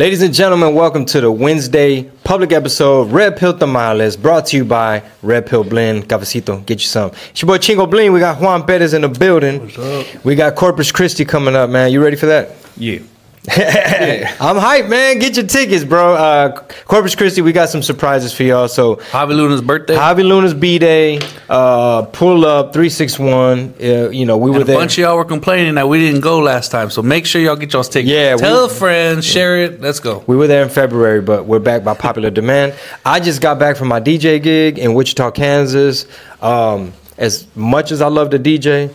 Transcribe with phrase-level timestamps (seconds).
[0.00, 4.64] Ladies and gentlemen, welcome to the Wednesday public episode Red Pill Tamales brought to you
[4.64, 6.08] by Red Pill Blend.
[6.08, 7.10] Cafecito, get you some.
[7.28, 8.10] It's your boy Chingo Bling.
[8.10, 9.60] We got Juan Perez in the building.
[9.60, 10.24] What's up?
[10.24, 11.92] We got Corpus Christi coming up, man.
[11.92, 12.56] You ready for that?
[12.78, 13.00] Yeah.
[13.48, 15.18] I'm hyped, man.
[15.18, 16.14] Get your tickets, bro.
[16.14, 18.68] Uh, Corpus Christi, we got some surprises for y'all.
[18.68, 19.94] So, Javi Luna's birthday.
[19.94, 23.74] Javi Luna's B Day, uh, pull up 361.
[23.80, 24.76] Uh, you know, we were and a there.
[24.76, 27.56] bunch of y'all were complaining that we didn't go last time, so make sure y'all
[27.56, 28.10] get y'all's tickets.
[28.12, 29.80] Yeah, tell we- a friend, share it.
[29.80, 30.22] Let's go.
[30.26, 32.74] We were there in February, but we're back by popular demand.
[33.06, 36.04] I just got back from my DJ gig in Wichita, Kansas.
[36.42, 38.92] Um, as much as I love to DJ,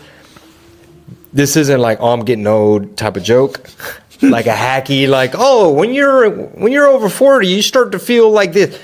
[1.33, 3.67] this isn't like oh I'm getting old type of joke,
[4.21, 8.29] like a hacky like oh when you're when you're over forty you start to feel
[8.29, 8.79] like this.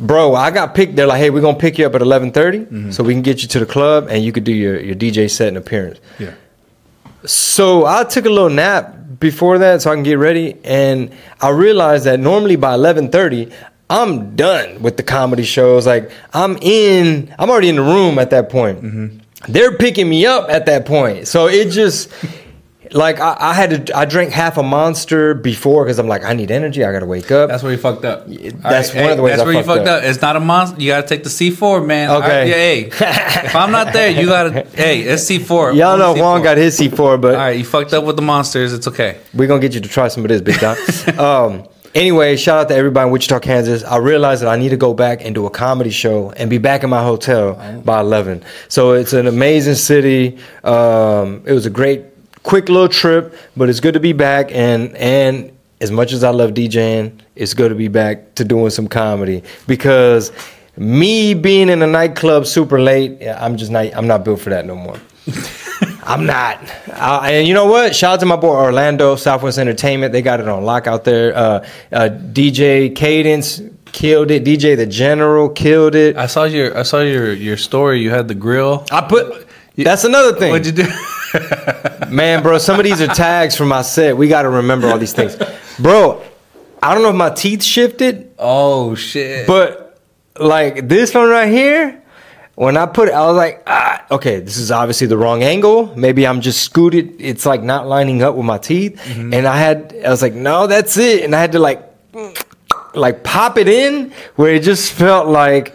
[0.00, 0.96] Bro, I got picked.
[0.96, 2.90] They're like, "Hey, we're gonna pick you up at 11:30, mm-hmm.
[2.90, 5.30] so we can get you to the club and you could do your, your DJ
[5.30, 6.32] set and appearance." Yeah.
[7.26, 11.50] So I took a little nap before that so I can get ready, and I
[11.50, 13.52] realized that normally by eleven thirty,
[13.90, 15.86] I'm done with the comedy shows.
[15.86, 18.82] Like I'm in, I'm already in the room at that point.
[18.82, 19.18] Mm-hmm.
[19.52, 22.10] They're picking me up at that point, so it just
[22.92, 23.96] like I, I had to.
[23.96, 26.84] I drank half a monster before because I'm like I need energy.
[26.84, 27.48] I gotta wake up.
[27.48, 28.26] That's where you fucked up.
[28.26, 30.02] that's one of the ways That's I where you fucked fucked up.
[30.02, 30.08] up.
[30.08, 30.80] It's not a monster.
[30.80, 32.10] You gotta take the C four, man.
[32.10, 32.42] Okay.
[32.42, 32.80] I- yeah, hey,
[33.46, 34.62] if I'm not there, you gotta.
[34.74, 35.72] Hey, it's C four.
[35.72, 38.72] Y'all know Juan got his C4, but All right, you fucked up with the monsters.
[38.72, 39.18] It's okay.
[39.34, 40.76] We're gonna get you to try some of this, big dog.
[41.18, 43.84] um, anyway, shout out to everybody in Wichita, Kansas.
[43.84, 46.58] I realized that I need to go back and do a comedy show and be
[46.58, 48.42] back in my hotel by eleven.
[48.68, 50.38] So it's an amazing city.
[50.64, 52.04] Um, it was a great,
[52.42, 54.50] quick little trip, but it's good to be back.
[54.52, 58.70] And and as much as I love DJing, it's good to be back to doing
[58.70, 60.32] some comedy because
[60.76, 63.94] me being in a nightclub super late, I'm just not.
[63.94, 64.96] I'm not built for that no more.
[66.02, 66.58] I'm not.
[66.88, 67.94] Uh, and you know what?
[67.94, 70.12] Shout out to my boy Orlando, Southwest Entertainment.
[70.12, 71.36] They got it on lock out there.
[71.36, 74.44] Uh, uh, DJ Cadence killed it.
[74.44, 76.16] DJ The General killed it.
[76.16, 78.00] I saw your I saw your your story.
[78.00, 78.86] You had the grill.
[78.90, 79.46] I put.
[79.76, 80.50] That's another thing.
[80.50, 80.90] What'd you do?
[82.10, 84.16] Man, bro, some of these are tags from my set.
[84.16, 85.36] We got to remember all these things.
[85.78, 86.22] Bro,
[86.82, 89.46] I don't know if my teeth shifted, oh shit!
[89.46, 89.98] but
[90.38, 92.02] like this one right here,
[92.54, 95.94] when I put it, I was like, ah, okay, this is obviously the wrong angle.
[95.96, 97.20] Maybe I'm just scooted.
[97.20, 99.00] It's like not lining up with my teeth.
[99.16, 101.24] And I had, I was like, no, that's it.
[101.24, 101.82] And I had to like,
[102.94, 105.74] like pop it in where it just felt like,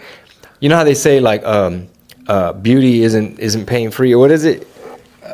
[0.60, 1.88] you know how they say like, um,
[2.28, 4.68] uh, beauty isn't isn't pain free or what is it?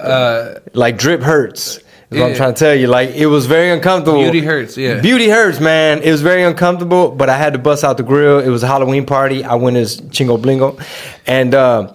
[0.01, 1.79] Uh, Like drip hurts.
[2.09, 2.88] Is what I'm trying to tell you.
[2.88, 4.19] Like it was very uncomfortable.
[4.22, 5.00] Beauty hurts, yeah.
[5.00, 6.01] Beauty hurts, man.
[6.01, 8.39] It was very uncomfortable, but I had to bust out the grill.
[8.39, 9.45] It was a Halloween party.
[9.45, 10.78] I went as Chingo Blingo,
[11.25, 11.94] and uh,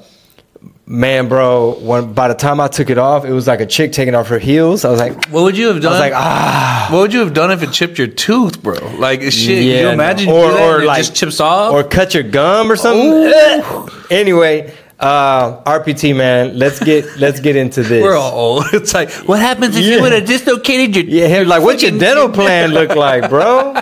[0.87, 3.93] man, bro, when by the time I took it off, it was like a chick
[3.93, 4.87] taking off her heels.
[4.87, 5.93] I was like, what would you have I done?
[5.93, 6.89] was like, ah.
[6.91, 8.79] What would you have done if it chipped your tooth, bro?
[8.97, 9.65] Like shit.
[9.65, 10.37] Yeah, you imagine no.
[10.37, 11.75] Or- or like- just chips off?
[11.75, 13.93] or cut your gum or something.
[14.11, 18.03] Anyway, uh, RPT man, let's get let's get into this.
[18.03, 18.65] We're all old.
[18.73, 19.97] It's like, what happens if Yeah.
[19.97, 21.05] you would have dislocated your?
[21.05, 23.75] Yeah, he was like, what's your dental plan look like, bro?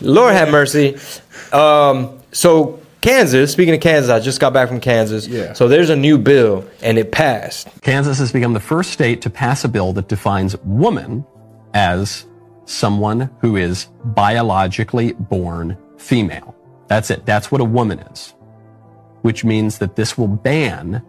[0.00, 0.96] Lord have mercy.
[1.52, 5.26] Um, so Kansas, speaking of Kansas, I just got back from Kansas.
[5.28, 5.52] Yeah.
[5.52, 7.68] So there's a new bill and it passed.
[7.82, 11.24] Kansas has become the first state to pass a bill that defines woman
[11.74, 12.24] as
[12.64, 16.54] someone who is biologically born female.
[16.88, 17.26] That's it.
[17.26, 18.32] That's what a woman is.
[19.24, 21.02] Which means that this will ban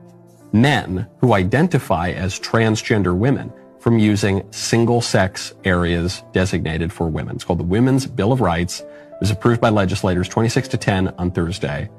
[0.54, 7.36] men who identify as transgender women from using single sex areas designated for women.
[7.36, 8.80] It's called the Women's Bill of Rights.
[8.80, 11.90] It was approved by legislators 26 to 10 on Thursday.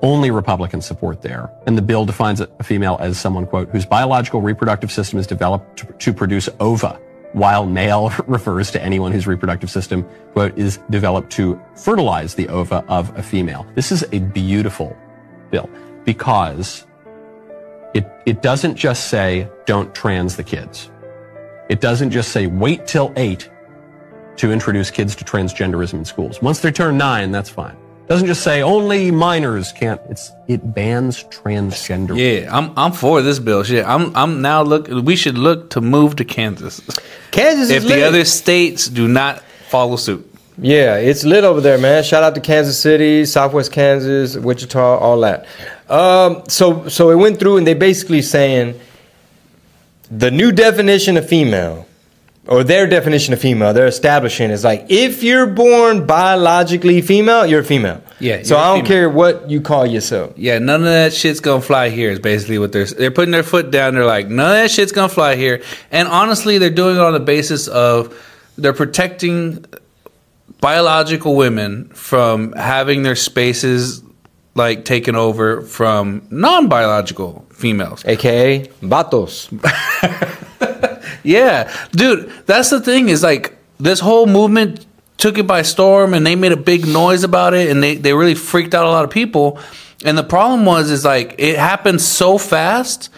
[0.00, 1.50] Only Republican support there.
[1.66, 5.76] And the bill defines a female as someone, quote, whose biological reproductive system is developed
[5.80, 6.98] to, to produce ova,
[7.34, 12.84] while male refers to anyone whose reproductive system, quote, is developed to fertilize the ova
[12.88, 13.66] of a female.
[13.74, 14.96] This is a beautiful
[15.50, 15.68] bill
[16.04, 16.86] because
[17.94, 20.90] it, it doesn't just say don't trans the kids.
[21.68, 23.50] It doesn't just say wait till eight
[24.36, 26.40] to introduce kids to transgenderism in schools.
[26.40, 27.76] Once they turn nine, that's fine.
[28.04, 30.00] It doesn't just say only minors can't.
[30.08, 32.16] It's it bans transgender.
[32.16, 33.64] Yeah, I'm I'm for this bill.
[33.64, 34.88] Shit, I'm I'm now look.
[34.88, 36.80] We should look to move to Kansas
[37.32, 37.96] Kansas if is lit.
[37.96, 40.27] the other states do not follow suit.
[40.60, 42.02] Yeah, it's lit over there, man.
[42.02, 45.46] Shout out to Kansas City, Southwest Kansas, Wichita, all that.
[45.88, 48.78] Um, so so it went through and they basically saying
[50.10, 51.86] the new definition of female
[52.46, 57.60] or their definition of female, they're establishing is like if you're born biologically female, you're
[57.60, 58.02] a female.
[58.20, 58.88] Yeah, So I don't female.
[58.88, 60.32] care what you call yourself.
[60.36, 62.10] Yeah, none of that shit's gonna fly here.
[62.10, 63.94] Is basically what they're they're putting their foot down.
[63.94, 65.62] They're like, none of that shit's gonna fly here.
[65.92, 68.12] And honestly, they're doing it on the basis of
[68.56, 69.64] they're protecting
[70.60, 74.02] biological women from having their spaces
[74.54, 78.04] like taken over from non-biological females.
[78.04, 79.48] AKA Vatos.
[81.28, 84.86] Yeah, dude, that's the thing is like this whole movement
[85.18, 88.14] took it by storm and they made a big noise about it and they, they
[88.14, 89.58] really freaked out a lot of people.
[90.04, 93.10] And the problem was is like it happened so fast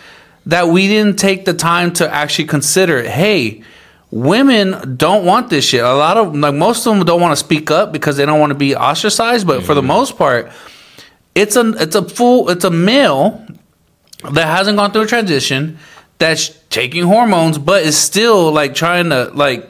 [0.46, 3.62] that we didn't take the time to actually consider, hey,
[4.10, 5.84] women don't want this shit.
[5.84, 8.40] A lot of like most of them don't want to speak up because they don't
[8.40, 10.50] want to be ostracized, but for the most part,
[11.34, 13.46] it's a it's a full it's a male
[14.32, 15.78] that hasn't gone through a transition
[16.18, 19.66] that's taking hormones but is still like trying to like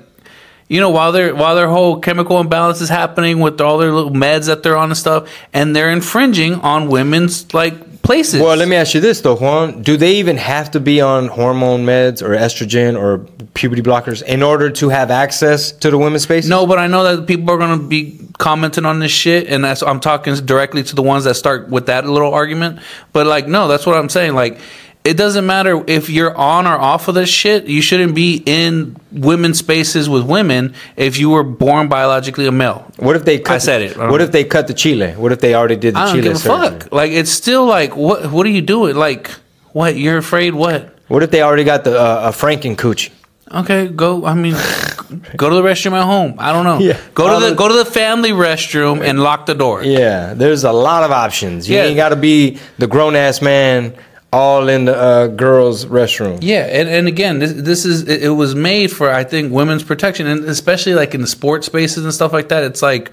[0.70, 4.12] you know while their while their whole chemical imbalance is happening with all their little
[4.12, 8.68] meds that they're on and stuff and they're infringing on women's like places Well, let
[8.68, 9.82] me ask you this though, Juan.
[9.82, 13.18] Do they even have to be on hormone meds or estrogen or
[13.54, 16.46] puberty blockers in order to have access to the women's space?
[16.46, 19.62] No, but I know that people are going to be commenting on this shit, and
[19.64, 22.80] that's I'm talking directly to the ones that start with that little argument.
[23.12, 24.34] But like, no, that's what I'm saying.
[24.34, 24.58] Like,
[25.02, 27.64] it doesn't matter if you're on or off of this shit.
[27.64, 32.86] You shouldn't be in women's spaces with women if you were born biologically a male.
[32.98, 33.96] What if they cut I said it.
[33.96, 34.24] I What know.
[34.24, 35.12] if they cut the chile?
[35.12, 36.80] What if they already did the I don't chile give a surgery?
[36.80, 36.92] fuck.
[36.92, 38.30] Like, it's still like, what?
[38.30, 38.94] What are you doing?
[38.94, 39.30] Like,
[39.72, 39.96] what?
[39.96, 40.54] You're afraid?
[40.54, 40.94] What?
[41.08, 43.10] What if they already got the uh, a Franken coochie?
[43.52, 44.26] Okay, go.
[44.26, 44.52] I mean,
[45.36, 46.34] go to the restroom at home.
[46.38, 46.78] I don't know.
[46.78, 47.00] Yeah.
[47.14, 49.82] Go to the the- go to the family restroom and lock the door.
[49.82, 51.68] Yeah, there's a lot of options.
[51.68, 51.84] You Yeah.
[51.84, 53.94] ain't got to be the grown ass man
[54.32, 56.38] all in the uh, girls' restroom.
[56.40, 59.82] Yeah, and, and again, this, this is it, it was made for I think women's
[59.82, 62.64] protection, and especially like in the sports spaces and stuff like that.
[62.64, 63.10] It's like,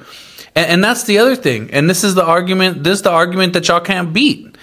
[0.55, 2.83] and, and that's the other thing, and this is the argument.
[2.83, 4.55] This is the argument that y'all can't beat.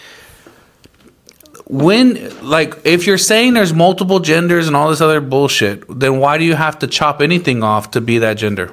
[1.67, 6.39] When like if you're saying there's multiple genders and all this other bullshit, then why
[6.39, 8.73] do you have to chop anything off to be that gender?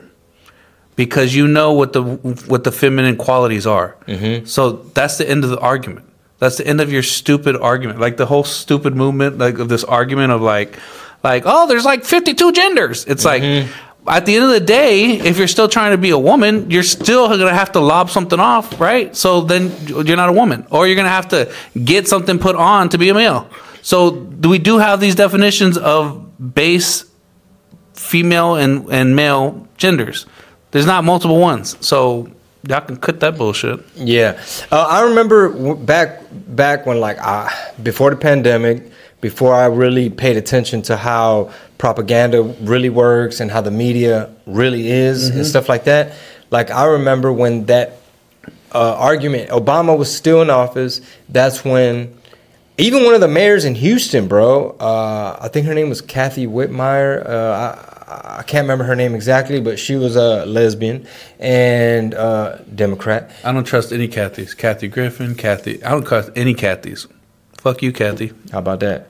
[0.98, 3.96] Because you know what the what the feminine qualities are.
[4.08, 4.46] Mm-hmm.
[4.46, 6.11] So that's the end of the argument.
[6.42, 8.00] That's the end of your stupid argument.
[8.00, 10.80] Like the whole stupid movement, like of this argument of like,
[11.24, 13.06] like oh, there's like 52 genders.
[13.06, 14.10] It's like mm-hmm.
[14.10, 16.82] at the end of the day, if you're still trying to be a woman, you're
[16.82, 19.16] still gonna have to lob something off, right?
[19.16, 21.54] So then you're not a woman, or you're gonna have to
[21.86, 23.48] get something put on to be a male.
[23.84, 27.06] So do we do have these definitions of base
[27.94, 30.26] female and, and male genders?
[30.72, 32.32] There's not multiple ones, so
[32.68, 33.80] y'all can cut that bullshit.
[33.96, 34.42] Yeah,
[34.72, 38.92] uh, I remember w- back back when like I, before the pandemic,
[39.22, 44.90] before I really paid attention to how propaganda really works and how the media really
[44.90, 46.14] is and stuff like that.
[46.52, 47.98] Like I remember when that
[48.74, 51.02] uh, argument, Obama was still in office.
[51.30, 52.16] That's when
[52.78, 54.72] even one of the mayors in Houston, bro.
[54.72, 57.28] Uh, I think her name was Kathy Whitmire.
[57.28, 61.08] Uh, I, I can't remember her name exactly, but she was a lesbian
[61.40, 63.32] and uh, Democrat.
[63.44, 64.56] I don't trust any Kathys.
[64.56, 65.84] Kathy Griffin, Kathy.
[65.84, 67.08] I don't trust any Kathys.
[67.58, 68.34] Fuck you, Kathy.
[68.52, 69.10] How about that?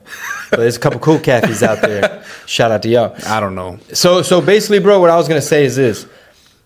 [0.50, 2.22] but there's a couple cool Kathys out there.
[2.46, 3.16] Shout out to y'all.
[3.26, 3.78] I don't know.
[3.94, 6.06] So so basically, bro, what I was gonna say is this.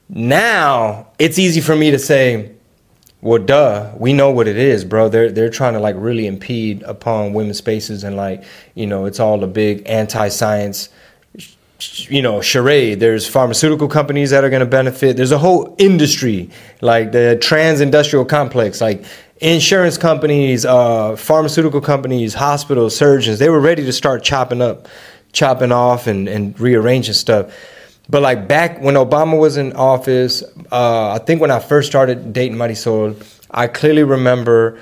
[0.09, 2.53] Now it's easy for me to say,
[3.21, 5.09] well, duh, we know what it is, bro.
[5.09, 8.44] They're they're trying to like really impede upon women's spaces and like
[8.75, 10.88] you know it's all a big anti-science,
[11.78, 13.00] you know, charade.
[13.00, 15.17] There's pharmaceutical companies that are gonna benefit.
[15.17, 19.04] There's a whole industry like the trans-industrial complex, like
[19.40, 23.38] insurance companies, uh, pharmaceutical companies, hospitals, surgeons.
[23.38, 24.88] They were ready to start chopping up,
[25.33, 27.52] chopping off, and and rearranging stuff.
[28.09, 32.33] But like back when Obama was in office, uh, I think when I first started
[32.33, 33.16] dating Marisol,
[33.50, 34.78] I clearly remember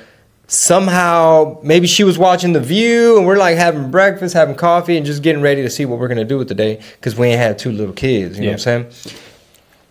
[0.47, 5.07] somehow maybe she was watching The View and we're like having breakfast, having coffee, and
[5.07, 7.39] just getting ready to see what we're gonna do with the day because we ain't
[7.39, 8.39] had two little kids.
[8.39, 9.15] You know what I'm saying?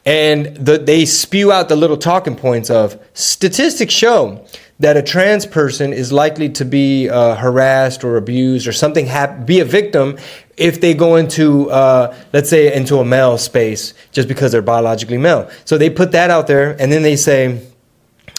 [0.06, 4.46] And the, they spew out the little talking points of statistics show
[4.80, 9.46] that a trans person is likely to be uh, harassed or abused or something hap-
[9.46, 10.18] be a victim
[10.58, 15.18] if they go into uh, let's say into a male space just because they're biologically
[15.18, 17.66] male so they put that out there and then they say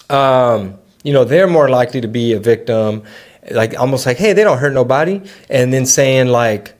[0.09, 3.03] um, you know they're more likely to be a victim
[3.51, 6.73] like almost like hey they don't hurt nobody and then saying like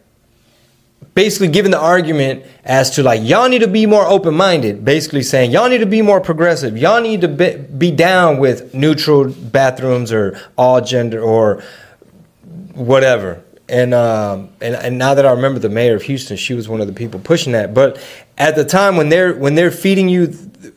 [1.13, 5.51] basically giving the argument as to like y'all need to be more open-minded basically saying
[5.51, 10.11] y'all need to be more progressive y'all need to be, be down with neutral bathrooms
[10.11, 11.63] or all gender or
[12.73, 13.41] whatever.
[13.69, 16.81] And um and, and now that i remember the mayor of houston she was one
[16.81, 17.99] of the people pushing that but
[18.37, 20.27] at the time when they're when they're feeding you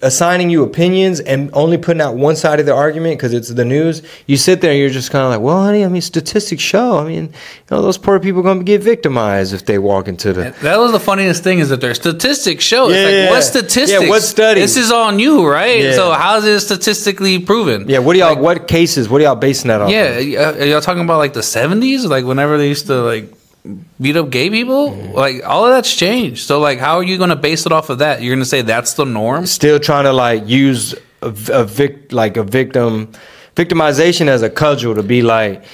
[0.02, 3.64] assigning you opinions and only putting out one side of the argument because it's the
[3.64, 6.62] news, you sit there and you're just kind of like, well, honey, I mean, statistics
[6.62, 6.98] show.
[6.98, 7.30] I mean, you
[7.70, 10.54] know, those poor people are going to get victimized if they walk into the.
[10.62, 12.88] That was the funniest thing is that their statistics show.
[12.88, 14.02] It's Yeah, like, yeah, what statistics?
[14.02, 14.60] Yeah, what study?
[14.60, 15.82] This is on you, right?
[15.82, 15.92] Yeah.
[15.92, 17.88] So how is it statistically proven?
[17.88, 18.36] Yeah, what do y'all?
[18.38, 19.08] what cases?
[19.08, 19.90] What are y'all basing that on?
[19.90, 23.32] Yeah, are uh, y'all talking about like the seventies, like whenever they used to like
[24.00, 24.90] beat up gay people?
[24.90, 25.12] Mm-hmm.
[25.12, 26.46] Like all of that's changed.
[26.46, 28.22] So like, how are you going to base it off of that?
[28.22, 29.46] You're going to say that's the norm?
[29.46, 33.10] still trying to like use a, a vic like a victim
[33.56, 35.64] victimization as a cudgel to be like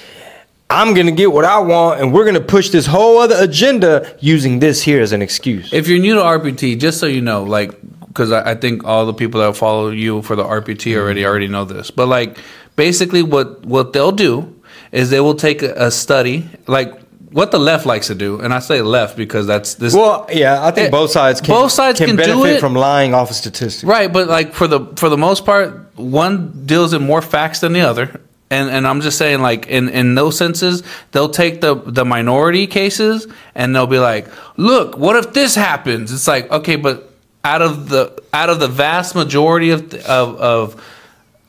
[0.71, 4.57] i'm gonna get what i want and we're gonna push this whole other agenda using
[4.57, 7.71] this here as an excuse If you're new to RPT, just so you know, like,
[8.07, 11.47] because I, I think all the people that follow you for the RPT already already
[11.47, 12.39] know this, but like,
[12.75, 14.55] basically, what what they'll do
[14.91, 16.93] is they will take a, a study, like
[17.37, 19.93] what the left likes to do, and I say left because that's this.
[19.93, 22.59] well yeah i think Eh, both sides can, both sides can do benefit it.
[22.59, 26.33] from lying off of statistics Right, but like for the for the most part, one
[26.65, 28.07] deals in more facts than the other.
[28.51, 32.67] And and I'm just saying like in in those senses, they'll take the the minority
[32.67, 33.27] cases
[33.59, 34.25] and they'll be like,
[34.55, 36.95] "Look, what if this happens?" It's like, "Okay, but
[37.43, 40.63] out of the out of the vast majority of of of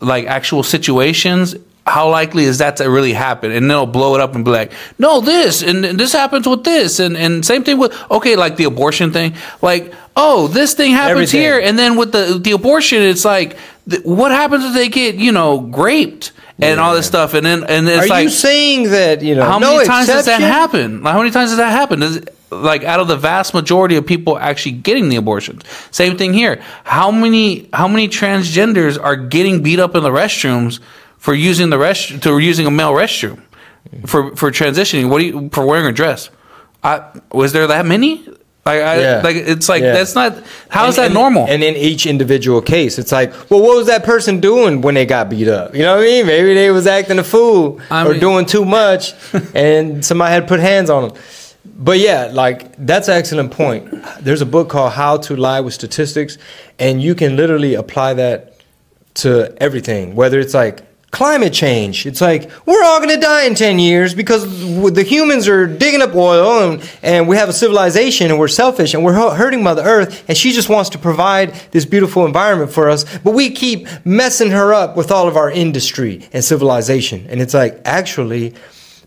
[0.01, 1.55] like actual situations,
[1.87, 3.53] how likely is that to really happen?
[3.53, 6.65] And they'll blow it up and be like, no, this and, and this happens with
[6.65, 10.93] this, and and same thing with okay, like the abortion thing, like oh, this thing
[10.93, 11.41] happens Everything.
[11.41, 15.17] here, and then with the the abortion, it's like th- what happens if they get
[15.17, 18.91] you know raped and all this stuff, and then and it's are like you saying
[18.91, 21.03] that you know how no many times does that happen?
[21.03, 22.01] Like, how many times does that happen?
[22.01, 25.63] Does it, like out of the vast majority of people actually getting the abortions?
[25.91, 26.63] Same thing here.
[26.85, 30.81] How many how many transgenders are getting beat up in the restrooms
[31.27, 33.39] for using the rest to using a male restroom
[34.13, 35.05] for for transitioning?
[35.11, 36.31] What do you for wearing a dress?
[36.85, 36.93] I
[37.33, 38.13] was there that many?
[38.69, 39.21] Like I Yeah.
[39.29, 39.93] like it's like Yeah.
[39.99, 40.31] that's not
[40.77, 41.45] how is And- that and- normal?
[41.53, 45.07] And in each individual case, it's like, well, what was that person doing when they
[45.17, 45.75] got beat up?
[45.77, 46.27] You know what I mean?
[46.27, 49.03] Maybe they was acting a fool I or mean- doing too much,
[49.67, 51.13] and somebody had put hands on them.
[51.89, 52.59] But yeah, like
[52.91, 53.83] that's an excellent point.
[54.25, 56.39] There's a book called How to Lie with Statistics,
[56.79, 58.39] and you can literally apply that
[59.23, 59.29] to
[59.67, 60.15] everything.
[60.21, 60.77] Whether it's like
[61.11, 64.45] climate change, it's like we're all gonna die in ten years because
[64.93, 68.93] the humans are digging up oil and, and we have a civilization and we're selfish
[68.93, 72.91] and we're hurting Mother Earth and she just wants to provide this beautiful environment for
[72.91, 77.27] us, but we keep messing her up with all of our industry and civilization.
[77.29, 78.55] And it's like actually.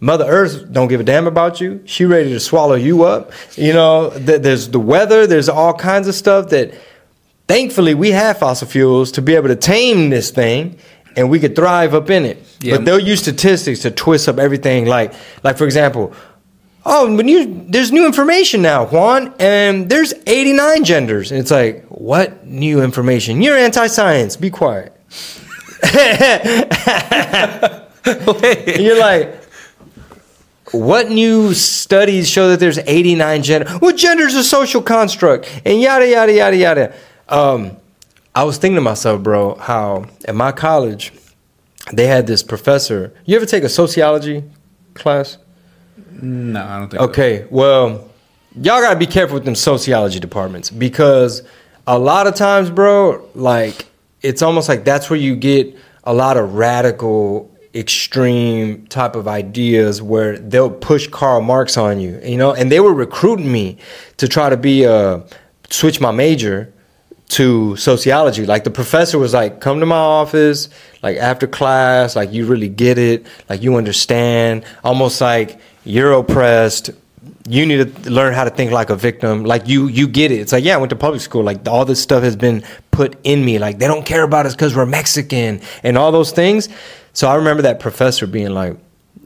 [0.02, 1.82] Mother Earth don't give a damn about you.
[1.84, 3.34] She ready to swallow you up.
[3.58, 5.28] You know, th- there's the weather.
[5.28, 6.74] There's all kinds of stuff that
[7.50, 10.78] thankfully we have fossil fuels to be able to tame this thing
[11.20, 12.76] and we could thrive up in it Yeah.
[12.78, 16.14] but they'll use statistics to twist up everything like like for example
[16.86, 21.86] oh when you there's new information now juan and there's 89 genders and it's like
[21.90, 24.96] what new information you're anti-science be quiet
[28.06, 29.36] And you're like
[30.72, 33.78] what new studies show that there's 89 gender?
[33.82, 36.94] Well, gender's a social construct, and yada yada yada yada.
[37.28, 37.78] Um,
[38.40, 41.12] I was thinking to myself, bro, how at my college
[41.92, 43.14] they had this professor.
[43.26, 44.46] You ever take a sociology
[44.94, 45.38] class?
[46.22, 47.02] no, I don't think.
[47.02, 47.10] so.
[47.10, 48.10] Okay, well,
[48.56, 51.44] y'all gotta be careful with them sociology departments because
[51.86, 53.88] a lot of times, bro, like
[54.22, 60.02] it's almost like that's where you get a lot of radical, extreme type of ideas
[60.02, 62.54] where they'll push Karl Marx on you, you know.
[62.54, 63.80] And they were recruiting me
[64.16, 65.24] to try to be uh
[65.70, 66.74] switch my major
[67.30, 68.46] to sociology.
[68.46, 70.70] Like the professor was like, come to my office,
[71.02, 76.90] like after class, like you really get it, like you understand, almost like you're oppressed.
[77.48, 79.44] You need to learn how to think like a victim.
[79.44, 80.40] Like you, you get it.
[80.40, 81.44] It's like, yeah, I went to public school.
[81.44, 83.60] Like all this stuff has been put in me.
[83.60, 86.68] Like they don't care about us because we're Mexican and all those things.
[87.14, 88.76] So I remember that professor being like,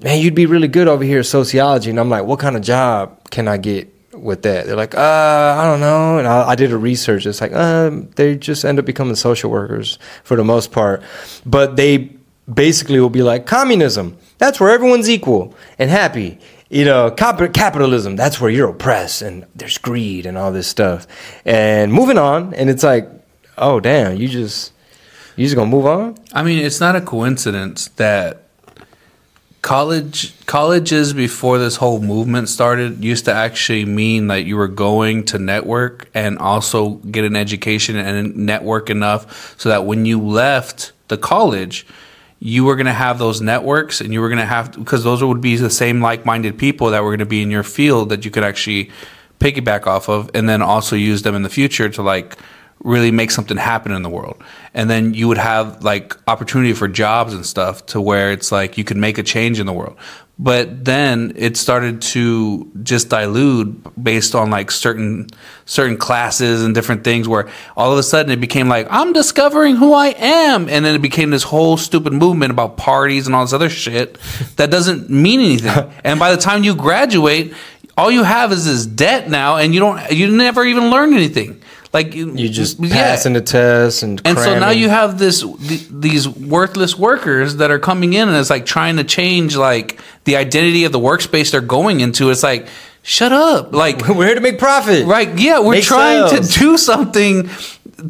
[0.03, 1.89] man, you'd be really good over here at sociology.
[1.89, 3.92] And I'm like, what kind of job can I get
[4.23, 4.65] with that?
[4.65, 6.17] They're like, uh, I don't know.
[6.17, 7.25] And I, I did a research.
[7.25, 11.03] It's like, um, they just end up becoming social workers for the most part.
[11.45, 12.11] But they
[12.51, 16.39] basically will be like, communism, that's where everyone's equal and happy.
[16.69, 21.05] You know, cap- capitalism, that's where you're oppressed and there's greed and all this stuff.
[21.45, 23.07] And moving on, and it's like,
[23.57, 24.73] oh, damn, you just,
[25.35, 26.17] you just gonna move on?
[26.33, 28.42] I mean, it's not a coincidence that
[29.63, 35.23] college colleges before this whole movement started used to actually mean that you were going
[35.23, 40.91] to network and also get an education and network enough so that when you left
[41.07, 41.87] the college
[42.39, 45.23] you were going to have those networks and you were going to have because those
[45.23, 48.25] would be the same like-minded people that were going to be in your field that
[48.25, 48.91] you could actually
[49.39, 52.37] piggyback off of and then also use them in the future to like
[52.83, 54.43] really make something happen in the world.
[54.73, 58.77] And then you would have like opportunity for jobs and stuff to where it's like
[58.77, 59.97] you could make a change in the world.
[60.37, 65.27] But then it started to just dilute based on like certain
[65.65, 69.75] certain classes and different things where all of a sudden it became like I'm discovering
[69.75, 73.43] who I am and then it became this whole stupid movement about parties and all
[73.43, 74.17] this other shit
[74.57, 75.91] that doesn't mean anything.
[76.03, 77.53] and by the time you graduate,
[77.95, 81.61] all you have is this debt now and you don't you never even learn anything.
[81.93, 86.27] Like You just passing the test and and so now you have this th- these
[86.27, 90.85] worthless workers that are coming in and it's like trying to change like the identity
[90.85, 92.31] of the workspace they're going into.
[92.31, 92.67] It's like
[93.03, 95.05] shut up, like we're here to make profit.
[95.05, 95.37] right?
[95.37, 96.49] Yeah, we're Make trying sales.
[96.53, 97.49] to do something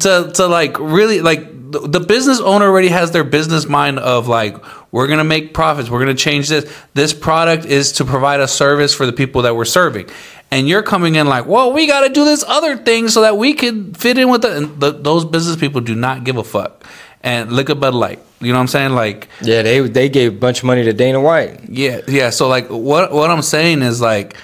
[0.00, 4.28] to to like really like the, the business owner already has their business mind of
[4.28, 4.56] like
[4.92, 6.72] we're gonna make profits, we're gonna change this.
[6.94, 10.08] This product is to provide a service for the people that we're serving.
[10.54, 13.36] And you're coming in like, well, we got to do this other thing so that
[13.36, 14.80] we could fit in with the, and.
[14.80, 16.84] Those business people do not give a fuck.
[17.24, 18.20] And look at Bud Light.
[18.40, 18.92] You know what I'm saying?
[18.92, 21.58] Like, Yeah, they they gave a bunch of money to Dana White.
[21.68, 22.30] yeah, yeah.
[22.30, 24.36] So like, what what I'm saying is like,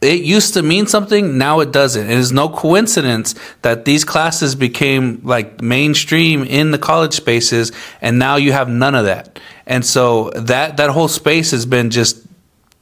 [0.00, 2.06] it used to mean something, now it doesn't.
[2.08, 8.18] It is no coincidence that these classes became like mainstream in the college spaces, and
[8.18, 9.40] now you have none of that.
[9.66, 12.26] And so that that whole space has been just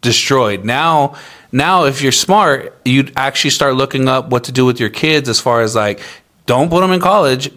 [0.02, 0.64] destroyed.
[0.64, 1.14] Now,
[1.52, 5.28] now if you're smart, you'd actually start looking up what to do with your kids
[5.28, 6.00] as far as like,
[6.46, 7.50] don't put them in college.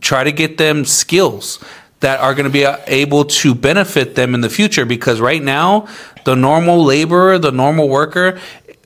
[0.00, 1.58] Try to get them skills
[2.00, 5.42] that are going to be uh, able to benefit them in the future because right
[5.42, 5.86] now
[6.24, 8.38] the normal laborer the normal worker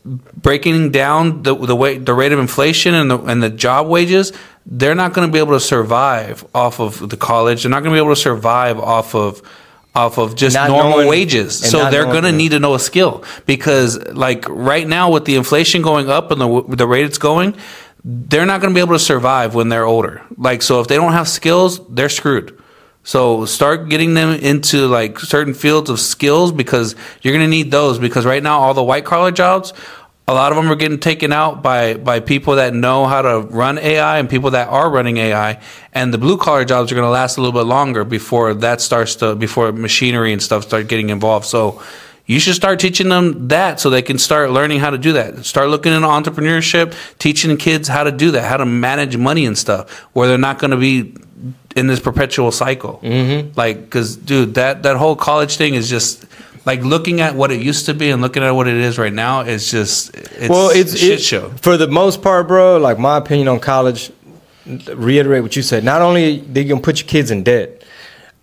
[0.05, 4.33] breaking down the the way the rate of inflation and the and the job wages
[4.67, 7.93] they're not going to be able to survive off of the college they're not going
[7.93, 9.41] to be able to survive off of
[9.95, 11.57] off of just Not normal knowing- wages.
[11.59, 15.37] so they're going to need to know a skill because like right now with the
[15.37, 17.55] inflation going up and the the rate it's going
[18.05, 20.21] they're not going to be able to survive when they're older.
[20.37, 22.59] Like so if they don't have skills they're screwed.
[23.07, 27.71] So start getting them into like certain fields of skills because you're going to need
[27.71, 29.73] those because right now all the white collar jobs
[30.27, 33.41] a lot of them are getting taken out by by people that know how to
[33.41, 35.61] run AI and people that are running AI
[35.93, 38.81] and the blue collar jobs are going to last a little bit longer before that
[38.81, 41.83] starts to before machinery and stuff start getting involved so
[42.27, 45.45] you should start teaching them that so they can start learning how to do that.
[45.45, 49.59] Start looking into entrepreneurship, teaching kids how to do that, how to manage money and
[49.59, 51.15] stuff, where they're not going to be
[51.77, 53.01] in this perpetual cycle.
[53.03, 53.51] Mm-hmm.
[53.57, 56.25] Like, because dude, that that whole college thing is just
[56.67, 59.13] like looking at what it used to be and looking at what it is right
[59.13, 59.41] now.
[59.41, 61.51] It's just it's well, it's a shit it- show.
[61.61, 62.79] for the most part, bro.
[62.79, 64.11] Like my opinion on college,
[64.67, 65.85] reiterate what you said.
[65.85, 67.83] Not only they gonna put your kids in debt,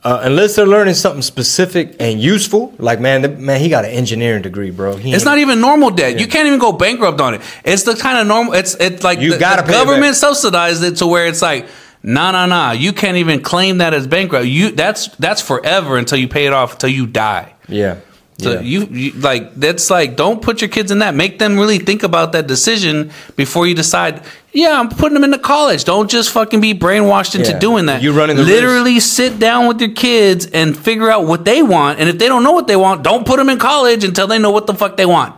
[0.04, 2.74] uh, unless they're learning something specific and useful.
[2.80, 4.96] Like man, the, man, he got an engineering degree, bro.
[4.98, 6.20] He It's not even normal debt.
[6.20, 7.42] You can't even go bankrupt on it.
[7.64, 8.54] It's the kind of normal.
[8.54, 11.68] It's it's like You the, gotta the it government subsidized it to where it's like,
[12.02, 12.72] nah, nah, nah.
[12.72, 14.46] You can't even claim that as bankrupt.
[14.48, 17.54] You that's that's forever until you pay it off until you die.
[17.68, 17.98] Yeah.
[18.41, 18.62] So yeah.
[18.62, 21.13] you, you like that's like don't put your kids in that.
[21.13, 24.23] Make them really think about that decision before you decide.
[24.51, 25.84] Yeah, I'm putting them into college.
[25.86, 27.60] Don't just fucking be brainwashed into Yeah.
[27.60, 28.01] doing that.
[28.01, 31.99] You running the literally sit down with your kids and figure out what they want.
[31.99, 34.39] And if they don't know what they want, don't put them in college until they
[34.39, 35.36] know what the fuck they want.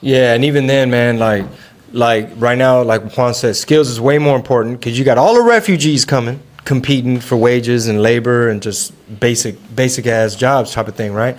[0.00, 1.44] Yeah, and even then, man, like,
[1.92, 5.34] like right now, like Juan said, skills is way more important because you got all
[5.34, 10.86] the refugees coming, competing for wages and labor and just basic, basic ass jobs type
[10.86, 11.36] of thing, right?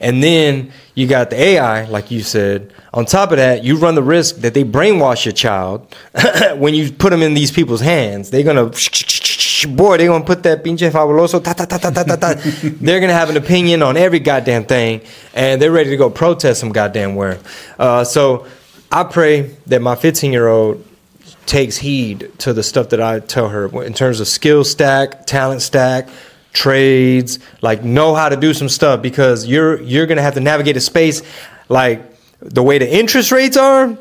[0.00, 2.72] And then you got the AI, like you said.
[2.92, 5.94] On top of that, you run the risk that they brainwash your child
[6.56, 8.30] when you put them in these people's hands.
[8.30, 8.66] They're gonna,
[9.74, 12.34] boy, they're gonna put that pinche fabuloso, ta ta ta ta ta ta ta.
[12.62, 15.00] They're gonna have an opinion on every goddamn thing,
[15.34, 17.38] and they're ready to go protest some goddamn where.
[17.78, 18.46] Uh, so
[18.90, 20.84] I pray that my 15 year old
[21.46, 25.62] takes heed to the stuff that I tell her in terms of skill stack, talent
[25.62, 26.08] stack,
[26.52, 30.76] trades, like know how to do some stuff because you're you're gonna have to navigate
[30.76, 31.22] a space
[31.68, 32.02] like
[32.40, 33.96] the way the interest rates are.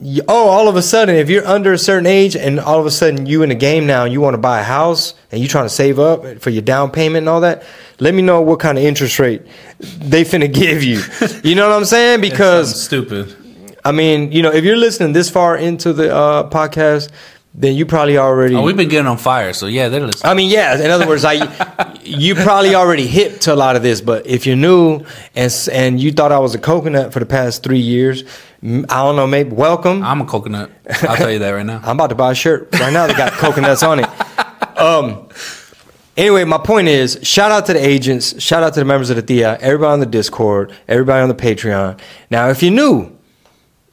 [0.00, 2.86] you- Oh, all of a sudden, if you're under a certain age and all of
[2.86, 5.42] a sudden you in the game now and you want to buy a house and
[5.42, 7.62] you trying to save up for your down payment and all that,
[7.98, 9.42] let me know what kind of interest rate
[9.78, 11.02] they finna give you.
[11.44, 12.22] You know what I'm saying?
[12.22, 13.36] Because stupid.
[13.84, 17.10] I mean, you know, if you're listening this far into the uh, podcast,
[17.54, 18.54] then you probably already.
[18.54, 20.30] Oh, we've been getting on fire, so yeah, they're listening.
[20.30, 20.80] I mean, yeah.
[20.80, 21.42] In other words, like
[22.04, 26.00] you probably already hip to a lot of this, but if you're new and and
[26.00, 28.22] you thought I was a coconut for the past three years,
[28.62, 30.02] I don't know, maybe welcome.
[30.02, 30.70] I'm a coconut.
[31.02, 31.80] I'll tell you that right now.
[31.84, 34.78] I'm about to buy a shirt right now that got coconuts on it.
[34.78, 35.28] Um.
[36.16, 39.16] Anyway, my point is, shout out to the agents, shout out to the members of
[39.16, 41.98] the THEA, everybody on the Discord, everybody on the Patreon.
[42.30, 43.16] Now, if you're new,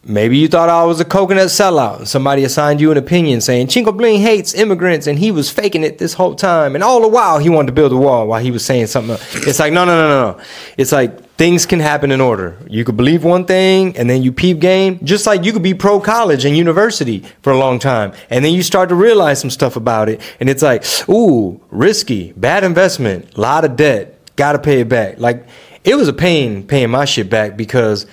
[0.10, 1.98] Maybe you thought I was a coconut sellout.
[1.98, 5.84] and Somebody assigned you an opinion saying Chingo Bling hates immigrants and he was faking
[5.84, 6.76] it this whole time.
[6.76, 9.12] And all the while he wanted to build a wall while he was saying something.
[9.12, 9.36] else.
[9.46, 10.44] It's like, no, no, no, no, no.
[10.78, 12.58] It's like things can happen in order.
[12.70, 15.04] You could believe one thing and then you peep game.
[15.04, 18.14] Just like you could be pro college and university for a long time.
[18.30, 20.22] And then you start to realize some stuff about it.
[20.40, 25.20] And it's like, ooh, risky, bad investment, lot of debt, gotta pay it back.
[25.20, 25.46] Like
[25.84, 28.06] it was a pain paying my shit back because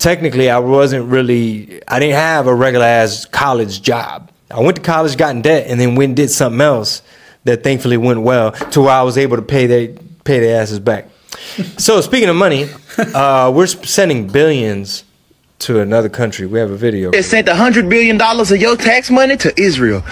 [0.00, 4.32] technically I wasn't really I didn't have a regular ass college job.
[4.50, 7.02] I went to college, got in debt, and then went and did something else
[7.44, 9.88] that thankfully went well to where I was able to pay they
[10.24, 11.08] pay their asses back.
[11.78, 15.04] so speaking of money, uh, we're sending billions
[15.60, 16.46] to another country.
[16.46, 17.12] We have a video.
[17.12, 20.02] They sent a hundred billion dollars of your tax money to Israel.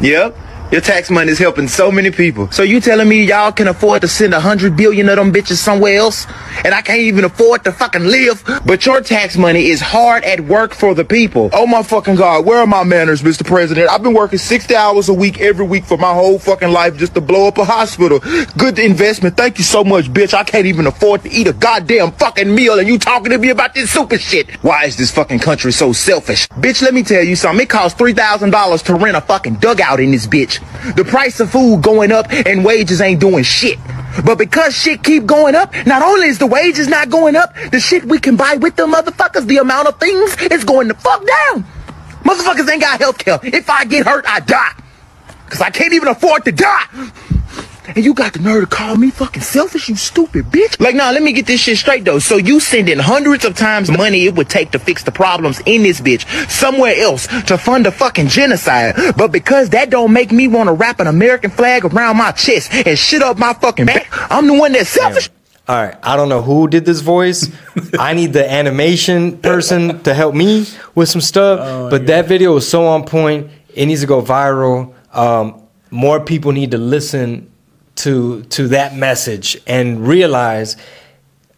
[0.00, 0.36] Yep.
[0.72, 2.50] Your tax money is helping so many people.
[2.50, 5.56] So you telling me y'all can afford to send a hundred billion of them bitches
[5.56, 6.26] somewhere else?
[6.64, 8.42] And I can't even afford to fucking live?
[8.64, 11.50] But your tax money is hard at work for the people.
[11.52, 13.44] Oh my fucking God, where are my manners, Mr.
[13.44, 13.90] President?
[13.90, 17.12] I've been working 60 hours a week every week for my whole fucking life just
[17.16, 18.20] to blow up a hospital.
[18.56, 19.36] Good investment.
[19.36, 20.32] Thank you so much, bitch.
[20.32, 23.50] I can't even afford to eat a goddamn fucking meal and you talking to me
[23.50, 24.50] about this super shit.
[24.62, 26.48] Why is this fucking country so selfish?
[26.48, 27.62] Bitch, let me tell you something.
[27.62, 30.61] It costs $3,000 to rent a fucking dugout in this bitch.
[30.96, 33.78] The price of food going up and wages ain't doing shit.
[34.24, 37.80] But because shit keep going up, not only is the wages not going up, the
[37.80, 41.26] shit we can buy with the motherfuckers, the amount of things is going to fuck
[41.26, 41.64] down.
[42.24, 43.40] Motherfuckers ain't got health care.
[43.42, 44.72] If I get hurt, I die.
[45.48, 46.86] Cause I can't even afford to die.
[47.94, 50.80] And you got the nerve to call me fucking selfish, you stupid bitch.
[50.80, 52.18] Like, nah, let me get this shit straight though.
[52.18, 55.60] So you sending hundreds of times the money it would take to fix the problems
[55.66, 58.94] in this bitch somewhere else to fund a fucking genocide.
[59.16, 62.72] But because that don't make me want to wrap an American flag around my chest
[62.72, 65.30] and shit up my fucking back, I'm the one that's selfish.
[65.68, 67.48] All right, I don't know who did this voice.
[67.98, 71.90] I need the animation person to help me with some stuff.
[71.90, 73.50] but that video was so on point.
[73.74, 74.92] It needs to go viral.
[75.12, 77.51] Um, more people need to listen
[77.96, 80.76] to to that message and realize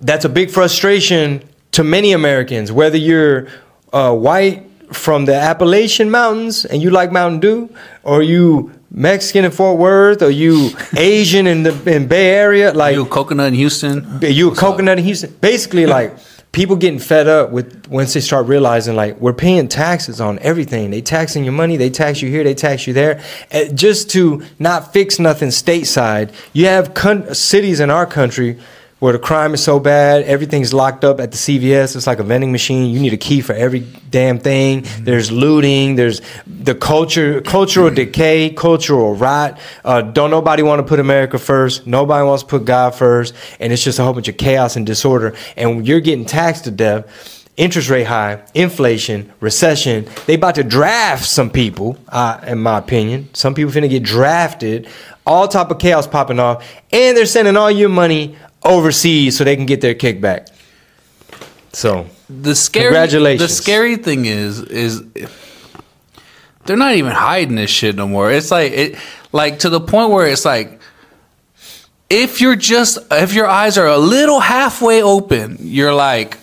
[0.01, 1.43] that's a big frustration
[1.73, 2.71] to many Americans.
[2.73, 3.49] Whether you're
[3.93, 9.51] uh, white from the Appalachian Mountains and you like Mountain Dew, or you Mexican in
[9.51, 14.19] Fort Worth, or you Asian in the in Bay Area, like You coconut in Houston.
[14.23, 15.35] you a coconut in Houston.
[15.41, 16.17] Basically, like
[16.55, 20.91] people getting fed up with once they start realizing like we're paying taxes on everything.
[20.93, 24.43] They taxing your money, they tax you here, they tax you there, and just to
[24.61, 26.33] not fix nothing stateside.
[26.53, 28.59] You have con- cities in our country
[29.05, 31.95] where the crime is so bad, everything's locked up at the CVS.
[31.95, 32.89] It's like a vending machine.
[32.89, 34.87] You need a key for every damn thing.
[35.01, 35.97] There's looting.
[35.97, 39.61] There's the culture, cultural decay, cultural rot.
[39.85, 41.87] Uh, don't nobody want to put America first.
[41.87, 44.87] Nobody wants to put God first, and it's just a whole bunch of chaos and
[44.87, 45.35] disorder.
[45.55, 47.43] And you're getting taxed to death.
[47.59, 50.09] Interest rate high, inflation, recession.
[50.25, 53.29] They about to draft some people, uh, in my opinion.
[53.35, 54.89] Some people finna get drafted.
[55.27, 59.57] All type of chaos popping off, and they're sending all your money overseas so they
[59.57, 60.49] can get their kickback.
[61.73, 63.51] So The scary, Congratulations.
[63.51, 65.03] The scary thing is, is
[66.65, 68.31] they're not even hiding this shit no more.
[68.31, 68.97] It's like it,
[69.33, 70.81] like to the point where it's like,
[72.09, 76.39] if you're just, if your eyes are a little halfway open, you're like.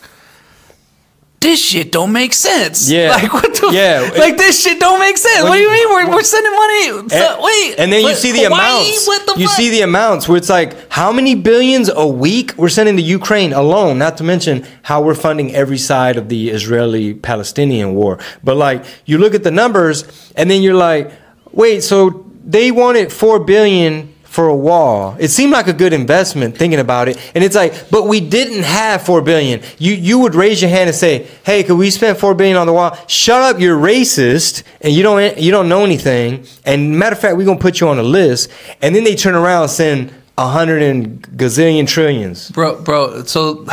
[1.42, 2.90] This shit don't make sense.
[2.90, 3.10] Yeah.
[3.18, 3.72] like what the?
[3.74, 4.10] Yeah.
[4.18, 5.44] like this shit don't make sense.
[5.44, 7.10] What do you mean we're, we're sending money?
[7.10, 8.62] So, And, wait, and then you what- see the Hawaii?
[8.62, 9.06] amounts.
[9.06, 9.58] The you fuck?
[9.58, 13.54] see the amounts where it's like how many billions a week we're sending to Ukraine
[13.54, 13.98] alone.
[13.98, 18.20] Not to mention how we're funding every side of the Israeli-Palestinian war.
[18.44, 20.04] But like you look at the numbers,
[20.36, 21.12] and then you're like,
[21.52, 25.18] wait, so they wanted four billion for a wall.
[25.20, 27.18] It seemed like a good investment thinking about it.
[27.36, 29.62] And it's like, but we didn't have 4 billion.
[29.78, 32.66] You you would raise your hand and say, "Hey, could we spend 4 billion on
[32.66, 36.46] the wall?" Shut up, you're racist and you don't you don't know anything.
[36.64, 38.50] And matter of fact, we're to put you on a list.
[38.82, 42.52] And then they turn around and send a hundred and gazillion trillions.
[42.52, 43.24] bro, bro.
[43.26, 43.66] So,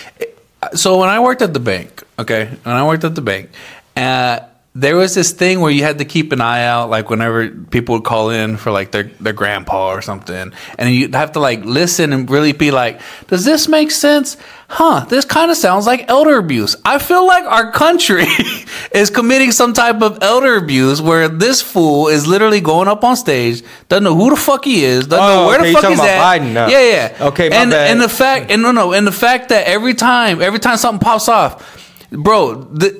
[0.74, 3.50] so when I worked at the bank, okay, when I worked at the bank,
[3.94, 4.40] uh,
[4.74, 7.96] there was this thing where you had to keep an eye out, like whenever people
[7.96, 11.62] would call in for like their their grandpa or something, and you'd have to like
[11.64, 15.04] listen and really be like, "Does this make sense?" Huh?
[15.04, 16.74] This kind of sounds like elder abuse.
[16.86, 18.24] I feel like our country
[18.94, 23.14] is committing some type of elder abuse where this fool is literally going up on
[23.16, 25.90] stage, doesn't know who the fuck he is, doesn't know Oh, where okay, the fuck
[25.90, 26.40] he's at.
[26.40, 26.68] Biden now.
[26.68, 27.26] Yeah, yeah.
[27.26, 27.90] Okay, my and, bad.
[27.90, 31.04] And the fact, and no, no, and the fact that every time, every time something
[31.04, 32.94] pops off, bro, th-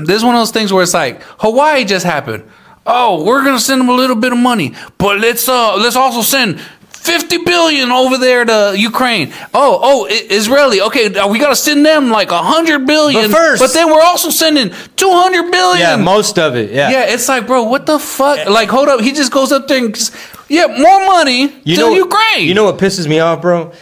[0.00, 2.44] this is one of those things where it's like Hawaii just happened.
[2.86, 6.22] Oh, we're gonna send them a little bit of money, but let's uh let's also
[6.22, 9.32] send 50 billion over there to Ukraine.
[9.54, 10.80] Oh, oh, I- Israeli.
[10.82, 13.30] Okay, uh, we got to send them like 100 billion.
[13.30, 15.78] But first- but then we're also sending 200 billion.
[15.80, 16.70] Yeah, most of it.
[16.70, 16.90] Yeah.
[16.90, 18.46] Yeah, it's like, bro, what the fuck?
[18.50, 19.00] Like, hold up.
[19.00, 20.12] He just goes up there and, just,
[20.48, 22.46] yeah, more money you to know, Ukraine.
[22.48, 23.72] You know what pisses me off, bro,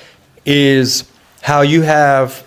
[0.44, 1.04] is
[1.42, 2.44] how you have.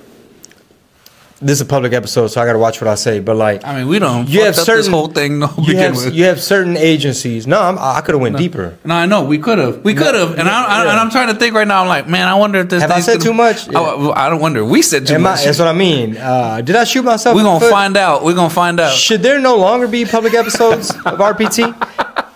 [1.42, 3.22] This is a public episode, so I got to watch what I say.
[3.22, 4.28] But like, I mean, we don't.
[4.28, 5.40] you have certain this whole thing.
[5.40, 6.14] No, you begin have with.
[6.14, 7.48] you have certain agencies.
[7.48, 8.78] No, I'm, I could have went deeper.
[8.84, 10.92] No, I know we could have, we could have, and I, I, yeah.
[10.92, 11.82] and I'm trying to think right now.
[11.82, 12.82] I'm like, man, I wonder if this.
[12.82, 13.74] Have I said too much?
[13.74, 14.66] I, I don't wonder.
[14.66, 15.46] We said too Am I, much.
[15.46, 16.18] that's what I mean.
[16.18, 17.36] Uh, did I shoot myself?
[17.38, 18.26] We're gonna find out.
[18.26, 18.94] We're gonna find out.
[18.94, 21.74] Should there no longer be public episodes of RPT?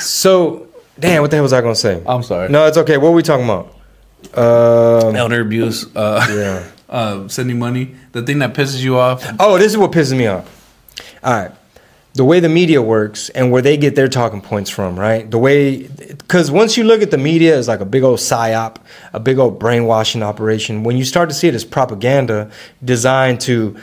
[0.00, 0.68] So,
[0.98, 2.02] damn, what the hell was I gonna say?
[2.06, 2.48] I'm sorry.
[2.48, 2.98] No, it's okay.
[2.98, 3.74] What were we talking about?
[4.36, 5.86] Um, Elder abuse.
[5.96, 6.70] Uh, yeah.
[6.94, 7.94] uh, sending money.
[8.12, 9.26] The thing that pisses you off.
[9.40, 10.48] Oh, this is what pisses me off.
[11.24, 11.52] All right.
[12.14, 15.28] The way the media works and where they get their talking points from, right?
[15.28, 18.76] The way, because once you look at the media as like a big old psyop,
[19.12, 22.52] a big old brainwashing operation, when you start to see it as propaganda
[22.84, 23.76] designed to,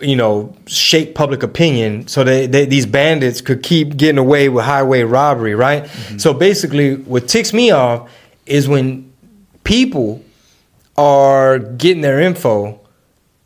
[0.00, 5.04] you know, shape public opinion so they, these bandits could keep getting away with highway
[5.04, 5.88] robbery, right?
[6.18, 8.10] So basically, what ticks me off
[8.46, 9.12] is when
[9.62, 10.24] people
[10.98, 12.80] are getting their info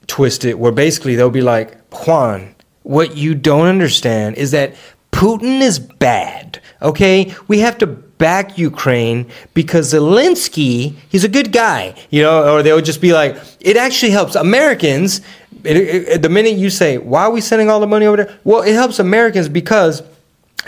[0.06, 4.74] twisted where basically they'll be like, Juan, what you don't understand is that
[5.12, 6.60] Putin is bad.
[6.82, 7.34] Okay?
[7.48, 11.94] We have to back Ukraine because Zelensky, he's a good guy.
[12.10, 15.20] You know, or they'll just be like, it actually helps Americans.
[15.64, 18.38] It, it- the minute you say, why are we sending all the money over there?
[18.44, 20.02] Well, it helps Americans because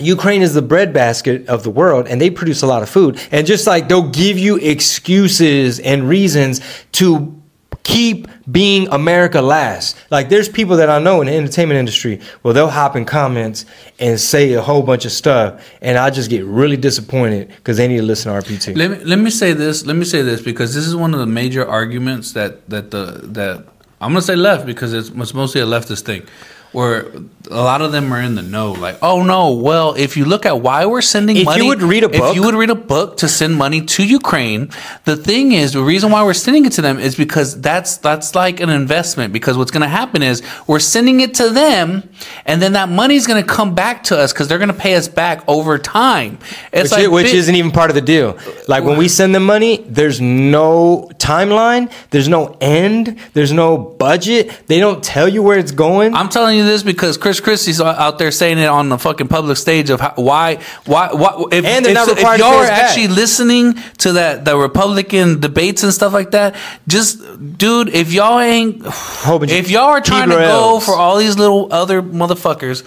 [0.00, 3.20] Ukraine is the breadbasket of the world and they produce a lot of food.
[3.31, 6.61] And just like they'll give you excuses and reasons
[6.92, 7.42] to
[7.83, 9.96] keep being America last.
[10.11, 13.66] Like there's people that I know in the entertainment industry where they'll hop in comments
[13.98, 17.88] and say a whole bunch of stuff and I just get really disappointed because they
[17.88, 18.76] need to listen to RPT.
[18.76, 19.85] Let me let me say this.
[19.85, 23.20] Let me say this because this is one of the major arguments that that the
[23.24, 23.66] that
[24.00, 26.26] I'm gonna say left because it's, it's mostly a leftist thing,
[26.72, 27.06] where
[27.50, 28.72] a lot of them are in the know.
[28.72, 31.82] Like, oh no, well, if you look at why we're sending If you money, would
[31.82, 34.70] read a if you would read a book to send money to Ukraine,
[35.04, 38.35] the thing is the reason why we're sending it to them is because that's that's
[38.35, 39.32] like an investment.
[39.32, 42.08] Because what's gonna happen is we're sending it to them,
[42.46, 45.42] and then that money's gonna come back to us because they're gonna pay us back
[45.48, 46.38] over time.
[46.72, 48.38] It's Which, i- which bit- isn't even part of the deal.
[48.68, 54.50] Like when we send them money, there's no timeline, there's no end, there's no budget.
[54.68, 56.14] They don't tell you where it's going.
[56.14, 59.57] I'm telling you this because Chris Christie's out there saying it on the fucking public
[59.57, 61.44] stage of how, why, why, why.
[61.53, 62.83] If, And they're if, not if required y'all are back.
[62.83, 66.55] actually listening to that the Republican debates and stuff like that,
[66.88, 67.20] just
[67.59, 72.03] dude, if y'all ain't, if y'all are trying to go for all these little other
[72.03, 72.83] motherfuckers.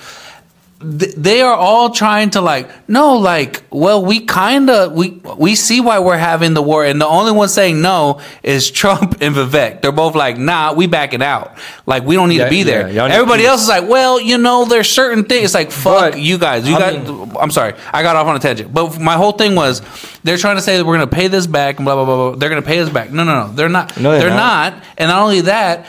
[0.81, 5.55] Th- They are all trying to like no like well we kind of we we
[5.55, 9.35] see why we're having the war and the only one saying no is Trump and
[9.35, 12.63] Vivek they're both like nah we backing out like we don't need Yeah, to be
[12.63, 16.19] there yeah, everybody else is like well you know there's certain things like fuck But,
[16.19, 18.99] you guys you I guys mean- I'm sorry I got off on a tangent but
[18.99, 19.81] my whole thing was
[20.23, 22.35] they're trying to say that we're gonna pay this back and blah blah blah, blah.
[22.35, 24.73] they're gonna pay us back no no no they're not No, they're they're not.
[24.73, 25.85] not and not only that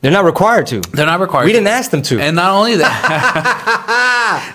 [0.00, 0.80] they're not required to.
[0.92, 1.58] they're not required We to.
[1.58, 2.20] didn't ask them to.
[2.20, 2.92] And not only that,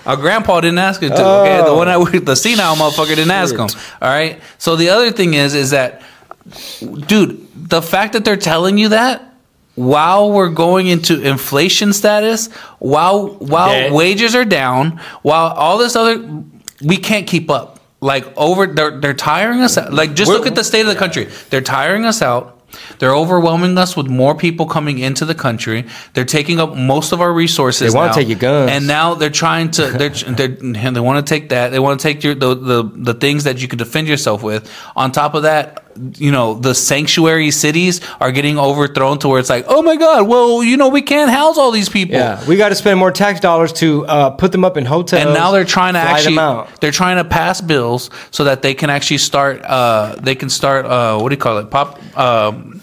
[0.06, 1.24] our grandpa didn't ask him to.
[1.24, 3.68] Okay, the one that the senile motherfucker didn't ask him.
[4.02, 4.40] All right.
[4.58, 6.02] So the other thing is, is that,
[7.06, 9.34] dude, the fact that they're telling you that
[9.74, 13.92] while we're going into inflation status, while while Dead.
[13.92, 16.42] wages are down, while all this other,
[16.82, 17.80] we can't keep up.
[18.00, 19.92] Like over, they're they're tiring us out.
[19.92, 21.28] Like just We're- look at the state of the country.
[21.50, 22.53] They're tiring us out.
[22.98, 25.84] They're overwhelming us with more people coming into the country.
[26.12, 27.92] They're taking up most of our resources.
[27.92, 28.70] They wanna take your guns.
[28.70, 29.86] and now they're trying to.
[29.86, 31.70] They're, they're they want to take that.
[31.70, 34.70] They want to take your the, the the things that you can defend yourself with.
[34.96, 35.83] On top of that,
[36.16, 40.28] you know the sanctuary cities are getting overthrown to where it's like, oh my god,
[40.28, 42.16] well you know we can't house all these people.
[42.16, 45.22] Yeah, we got to spend more tax dollars to uh, put them up in hotels.
[45.24, 46.36] And now they're trying to actually
[46.80, 50.86] they're trying to pass bills so that they can actually start uh, they can start
[50.86, 52.80] uh, what do you call it pop um,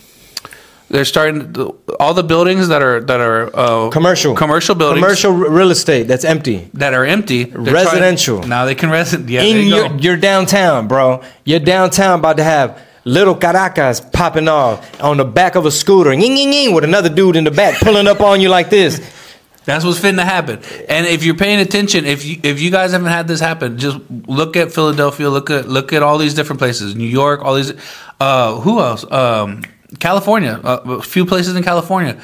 [0.90, 1.56] they're starting
[2.02, 6.26] all the buildings that are that are uh, commercial, commercial buildings commercial real estate that's
[6.26, 8.44] empty that are empty they're trying- Residential.
[8.44, 11.22] now they can resident yeah in you your your downtown, bro.
[11.46, 16.14] Your downtown about to have little Caracas popping off on the back of a scooter,
[16.14, 19.00] ying, ying, ying, with another dude in the back pulling up on you like this.
[19.66, 20.60] That's what's fitting to happen.
[20.90, 24.00] And if you're paying attention, if you if you guys haven't had this happen, just
[24.28, 27.72] look at Philadelphia, look at look at all these different places, New York, all these.
[28.20, 29.10] Uh, who else?
[29.12, 29.62] Um,
[30.00, 32.20] California, uh, a few places in California.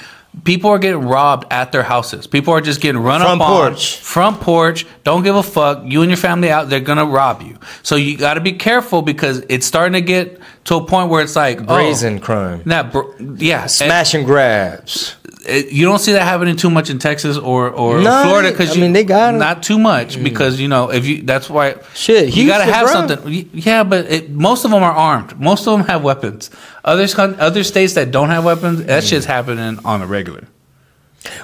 [0.45, 2.25] people are getting robbed at their houses.
[2.27, 3.97] People are just getting run Front up on porch.
[3.97, 4.85] front porch.
[5.03, 5.83] Don't give a fuck.
[5.85, 6.69] You and your family out.
[6.69, 7.57] They're gonna rob you.
[7.83, 11.23] So you got to be careful because it's starting to get to a point where
[11.23, 12.61] it's like oh, Brazen oh, crime.
[12.65, 15.15] That br- yeah, Smash and grabs.
[15.45, 18.75] it- you don't see that happening too much in Texas or or No, Florida because
[18.75, 20.23] I mean, they got not too much mm.
[20.25, 23.49] because you know if you that's why Shit, you got to have something.
[23.53, 25.39] Yeah, but it, most of them are armed.
[25.39, 26.49] Most of them have weapons.
[26.83, 29.09] Others other states that don't have weapons, that mm.
[29.09, 30.47] shit's happening on a regular.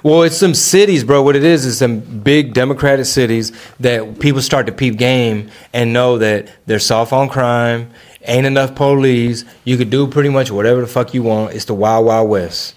[0.03, 1.21] Well, it's some cities, bro.
[1.23, 5.93] What it is is some big democratic cities that people start to peep game and
[5.93, 7.89] know that they're soft on crime,
[8.23, 9.45] ain't enough police.
[9.63, 11.53] You could do pretty much whatever the fuck you want.
[11.53, 12.75] It's the wild, wild west.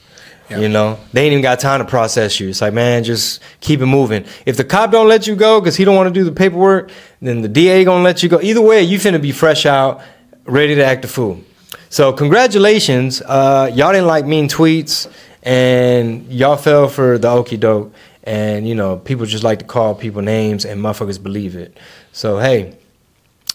[0.48, 2.48] You know, they ain't even got time to process you.
[2.48, 4.24] It's like, man, just keep it moving.
[4.44, 6.92] If the cop don't let you go because he don't want to do the paperwork,
[7.20, 8.40] then the DA gonna let you go.
[8.40, 10.02] Either way, you finna be fresh out,
[10.44, 11.40] ready to act a fool.
[11.88, 15.10] So congratulations, uh, y'all didn't like mean tweets,
[15.42, 17.92] and y'all fell for the okey doke.
[18.22, 21.76] And you know, people just like to call people names, and motherfuckers believe it.
[22.12, 22.76] So hey,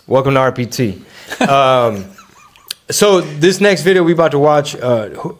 [0.07, 1.01] welcome to RPT.
[1.39, 2.05] Um,
[2.89, 5.33] so this next video we about to watch, uh,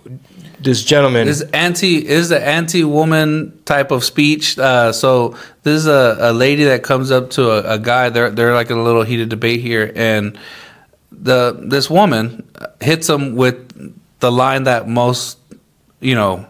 [0.61, 1.27] this gentleman.
[1.27, 4.57] This anti is the anti woman type of speech.
[4.57, 8.09] Uh, so this is a, a lady that comes up to a, a guy.
[8.09, 10.37] They're they're like in a little heated debate here, and
[11.11, 12.47] the this woman
[12.79, 15.37] hits him with the line that most
[15.99, 16.47] you know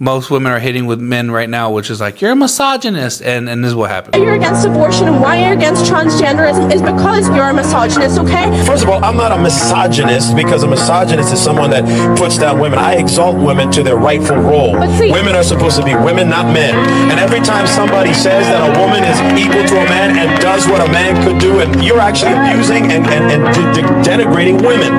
[0.00, 3.48] most women are hitting with men right now, which is like you're a misogynist, and
[3.48, 4.14] and this is what happened.
[4.14, 8.46] Why you're against abortion and why you're against transgenderism is because you're a misogynist, okay?
[8.64, 11.82] First of all, I'm not a misogynist because a misogynist is someone that
[12.16, 12.78] puts down women.
[12.78, 14.74] I exalt women to their rightful role.
[14.98, 16.74] See- women are supposed to be women, not men.
[17.10, 20.68] And every time somebody says that a woman is equal to a man and does
[20.68, 23.42] what a man could do, and you're actually abusing and, and, and
[23.74, 24.94] de- de- denigrating women.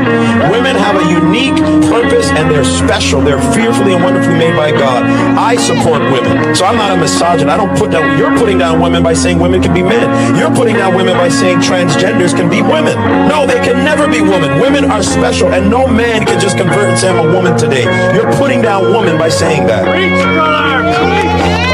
[0.51, 1.55] Women have a unique
[1.87, 3.21] purpose and they're special.
[3.21, 4.88] They're fearfully and wonderfully made by God.
[5.37, 6.55] I support women.
[6.55, 7.47] So I'm not a misogynist.
[7.53, 10.07] I don't put down, you're putting down women by saying women can be men.
[10.35, 12.95] You're putting down women by saying transgenders can be women.
[13.27, 14.59] No, they can never be women.
[14.59, 17.83] Women are special and no man can just convert and say I'm a woman today.
[18.15, 19.85] You're putting down women by saying that.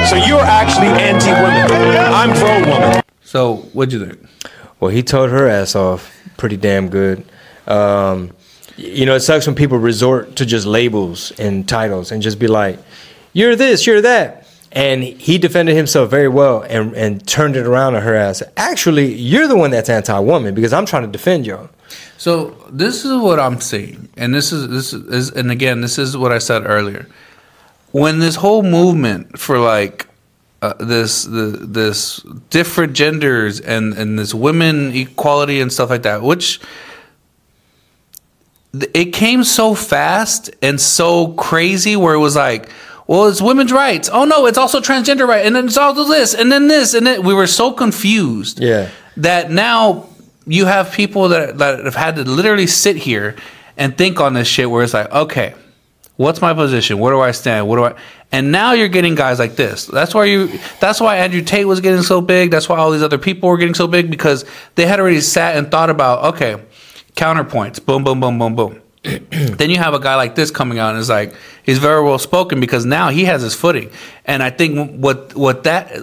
[0.10, 1.72] So you're actually anti-women.
[2.14, 3.02] I'm pro-woman.
[3.24, 4.20] So what'd you think?
[4.80, 7.20] Well, he told her ass off pretty damn good.
[7.68, 8.32] Um, y-
[8.78, 12.48] you know, it sucks when people resort to just labels and titles and just be
[12.48, 12.80] like,
[13.34, 17.96] "You're this, you're that," and he defended himself very well and and turned it around
[17.96, 18.44] on her ass.
[18.58, 21.70] Actually, you're the one that's anti-woman because I'm trying to defend you.
[22.18, 26.18] So this is what I'm seeing, and this is this is, and again, this is
[26.18, 27.08] what I said earlier.
[27.92, 30.08] When this whole movement for like
[30.62, 32.18] uh, this the this
[32.50, 36.60] different genders and and this women equality and stuff like that, which
[38.94, 42.70] it came so fast and so crazy, where it was like.
[43.08, 44.10] Well, it's women's rights.
[44.12, 47.06] Oh no, it's also transgender right, and then it's also this, and then this, and
[47.06, 48.90] then we were so confused Yeah.
[49.18, 50.10] that now
[50.48, 53.36] you have people that that have had to literally sit here
[53.78, 55.54] and think on this shit where it's like, okay,
[56.16, 56.98] what's my position?
[56.98, 57.68] Where do I stand?
[57.68, 57.94] What do I?
[58.32, 59.86] And now you're getting guys like this.
[59.86, 60.50] That's why you.
[60.80, 62.50] That's why Andrew Tate was getting so big.
[62.50, 65.58] That's why all these other people were getting so big because they had already sat
[65.58, 66.60] and thought about, okay,
[67.16, 67.84] counterpoints.
[67.84, 68.82] Boom, boom, boom, boom, boom.
[69.30, 72.18] then you have a guy like this coming out and is like he's very well
[72.18, 73.92] spoken because now he has his footing
[74.26, 75.96] and i think what what that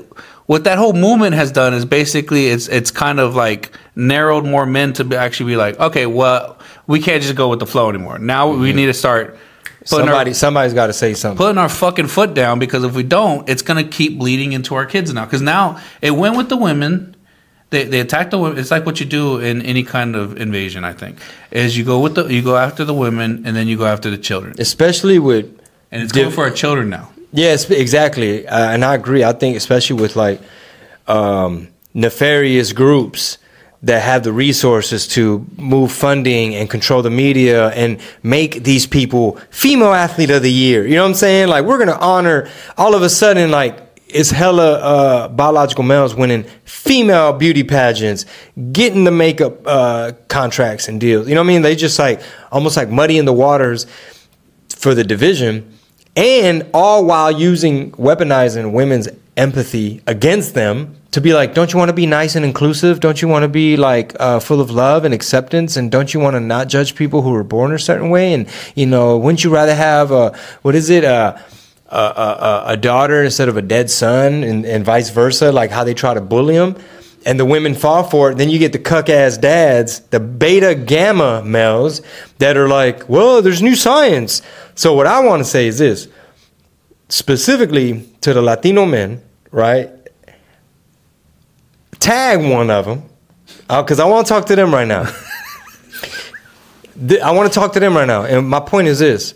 [0.47, 4.67] what that whole movement has done is basically it's it's kind of like narrowed more
[4.67, 7.89] men to be, actually be like okay well we can't just go with the flow
[7.89, 8.77] anymore now we mm-hmm.
[8.77, 9.37] need to start
[9.85, 11.37] Somebody, our, somebody's got to say something.
[11.37, 14.77] putting our fucking foot down because if we don't it's going to keep bleeding into
[14.77, 17.17] our kids now because now it went with the women
[17.73, 18.59] they, they attack the women.
[18.59, 20.85] It's like what you do in any kind of invasion.
[20.85, 21.19] I think
[21.51, 24.11] is you go with the you go after the women and then you go after
[24.11, 25.47] the children, Especially with
[25.91, 27.11] and it's Div- going for our children now.
[27.33, 29.25] Yes, exactly, uh, and I agree.
[29.25, 30.41] I think especially with like
[31.09, 33.39] um, nefarious groups
[33.83, 39.39] that have the resources to move funding and control the media and make these people
[39.51, 40.87] female athlete of the year.
[40.87, 41.49] You know what I'm saying?
[41.49, 43.82] Like we're gonna honor all of a sudden like
[44.13, 48.25] it's hella uh, biological males winning female beauty pageants,
[48.73, 51.29] getting the makeup uh, contracts and deals.
[51.29, 51.63] You know what I mean?
[51.63, 52.21] They just like
[52.51, 53.87] almost like muddying the waters
[54.69, 55.77] for the division,
[56.17, 61.91] and all while using weaponizing women's empathy against them to be like, don't you want
[61.91, 63.01] to be nice and inclusive?
[63.01, 65.77] Don't you want to be like uh, full of love and acceptance?
[65.77, 68.33] And don't you want to not judge people who were born a certain way?
[68.33, 71.05] And you know, wouldn't you rather have a what is it?
[71.05, 71.37] Uh,
[71.93, 75.85] a, a, a daughter instead of a dead son, and, and vice versa, like how
[75.85, 76.77] they try to bully them,
[77.27, 78.39] and the women fall for it.
[78.39, 82.01] Then you get the cuck ass dads, the beta gamma males
[82.39, 84.43] that are like, well, there's new science.
[84.75, 86.09] So what I want to say is this:
[87.09, 89.91] specifically to the Latino men, right?
[92.01, 93.03] Tag one of them,
[93.69, 95.03] because uh, I want to talk to them right now.
[97.23, 99.35] I want to talk to them right now, and my point is this: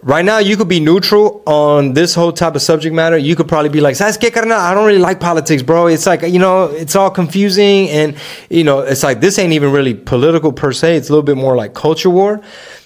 [0.00, 3.18] Right now, you could be neutral on this whole type of subject matter.
[3.18, 4.16] You could probably be like, "Sabes?
[4.24, 5.88] I don't really like politics, bro.
[5.88, 8.16] It's like you know, it's all confusing, and
[8.48, 10.96] you know, it's like this ain't even really political per se.
[10.96, 12.40] It's a little bit more like culture war.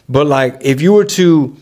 [0.09, 1.55] But like, if you were to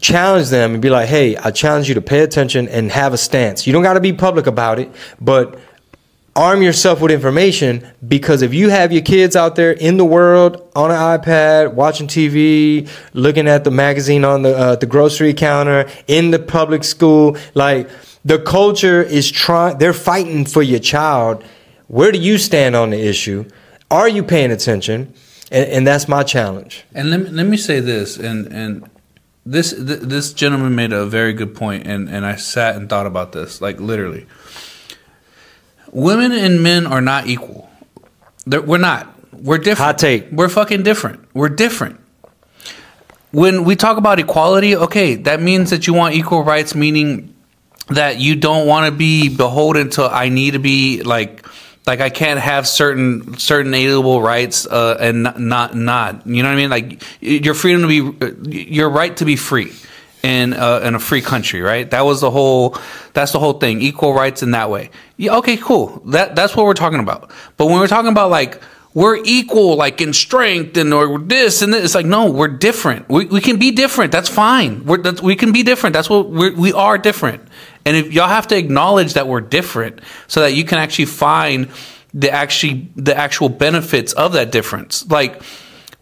[0.00, 3.18] challenge them and be like, "Hey, I challenge you to pay attention and have a
[3.18, 3.66] stance.
[3.66, 4.88] You don't got to be public about it,
[5.20, 5.58] but
[6.34, 10.68] arm yourself with information because if you have your kids out there in the world
[10.74, 15.88] on an iPad, watching TV, looking at the magazine on the uh, the grocery counter
[16.06, 17.88] in the public school, like
[18.24, 21.44] the culture is trying, they're fighting for your child.
[21.88, 23.44] Where do you stand on the issue?
[23.90, 25.12] Are you paying attention?
[25.50, 26.84] And, and that's my challenge.
[26.94, 28.88] And let me, let me say this, and and
[29.44, 33.06] this th- this gentleman made a very good point, and and I sat and thought
[33.06, 34.26] about this, like literally.
[35.92, 37.70] Women and men are not equal.
[38.46, 39.08] They're, we're not.
[39.32, 39.78] We're different.
[39.78, 40.30] Hot take.
[40.32, 41.28] We're fucking different.
[41.34, 42.00] We're different.
[43.30, 47.32] When we talk about equality, okay, that means that you want equal rights, meaning
[47.88, 51.46] that you don't want to be beholden to I need to be like
[51.86, 56.48] like I can't have certain certain alienable rights uh, and not, not not you know
[56.48, 59.72] what I mean like your freedom to be your right to be free
[60.22, 61.90] in uh, in a free country right?
[61.90, 62.76] That was the whole
[63.12, 63.80] that's the whole thing.
[63.82, 64.90] Equal rights in that way.
[65.16, 66.02] Yeah okay cool.
[66.06, 67.30] That that's what we're talking about.
[67.56, 68.60] But when we're talking about like
[68.94, 73.08] we're equal like in strength and or this and this it's like no we're different.
[73.08, 74.12] We, we can be different.
[74.12, 74.84] That's fine.
[74.84, 75.94] We're, that's, we can be different.
[75.94, 77.48] That's what we're, we are different.
[77.84, 81.68] And if y'all have to acknowledge that we're different so that you can actually find
[82.14, 85.08] the actually the actual benefits of that difference.
[85.08, 85.42] Like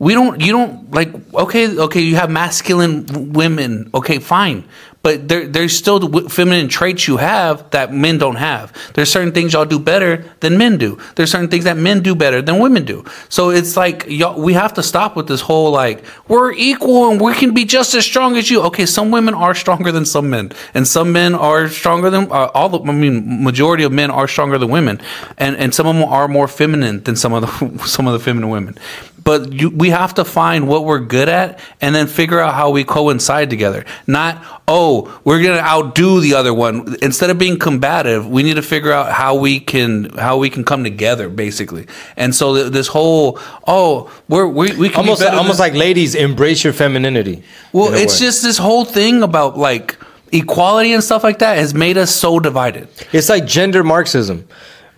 [0.01, 4.65] we don't you don't like okay okay you have masculine women okay fine.
[5.03, 8.71] But there, there's still the feminine traits you have that men don't have.
[8.93, 10.99] There's certain things y'all do better than men do.
[11.15, 13.07] There's certain things that men do better than women do.
[13.31, 17.19] So it's like y'all we have to stop with this whole like we're equal and
[17.21, 18.61] we can be just as strong as you.
[18.65, 22.51] Okay some women are stronger than some men and some men are stronger than uh,
[22.55, 25.01] all the i mean majority of men are stronger than women
[25.39, 28.19] and and some of them are more feminine than some of the some of the
[28.19, 28.77] feminine women
[29.23, 32.71] but you, we have to find what we're good at and then figure out how
[32.71, 33.85] we coincide together.
[34.07, 36.97] Not, oh, we're going to outdo the other one.
[37.03, 40.65] Instead of being combative, we need to figure out how we can how we can
[40.65, 41.87] come together, basically.
[42.17, 46.15] And so th- this whole, oh, we're, we we can Almost, better almost like ladies
[46.15, 47.43] embrace your femininity.
[47.73, 48.27] well, it's way.
[48.27, 49.97] just this whole thing about like
[50.33, 52.89] equality and stuff like that has made us so divided.
[53.13, 54.47] It's like gender Marxism,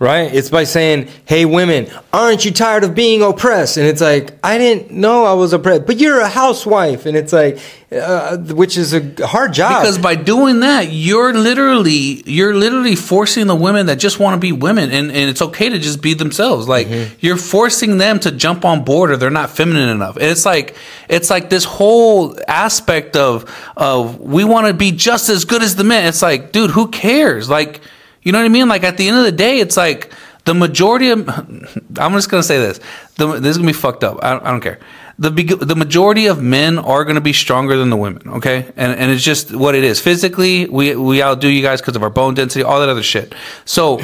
[0.03, 0.33] right?
[0.33, 4.57] It's by saying, "Hey, women, aren't you tired of being oppressed?" And it's like, "I
[4.57, 7.57] didn't know I was oppressed, but you're a housewife," and it's like,
[7.91, 13.47] uh, which is a hard job Because by doing that, you're literally you're literally forcing
[13.47, 16.13] the women that just want to be women, and, and it's okay to just be
[16.13, 16.67] themselves.
[16.67, 17.13] Like Mm-hmm.
[17.21, 20.15] you're forcing them to jump on board, or they're not feminine enough.
[20.17, 20.75] And it's like
[21.07, 23.45] it's like this whole aspect of
[23.77, 26.05] of we want to be just as good as the men.
[26.07, 27.49] It's like, dude, who cares?
[27.49, 27.79] Like,
[28.23, 28.67] you know what I mean?
[28.67, 30.11] Like at the end of the day, it's like
[30.45, 31.27] the majority of
[31.97, 32.79] I'm just gonna say this.
[33.15, 34.23] The, this is gonna be fucked up.
[34.23, 34.79] I don't, I don't care.
[35.19, 38.27] The the majority of men are gonna be stronger than the women.
[38.27, 39.99] Okay, and and it's just what it is.
[39.99, 43.35] Physically, we we outdo you guys because of our bone density, all that other shit.
[43.65, 44.01] So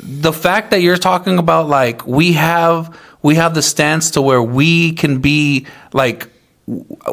[0.00, 4.42] the fact that you're talking about like we have we have the stance to where
[4.42, 6.28] we can be like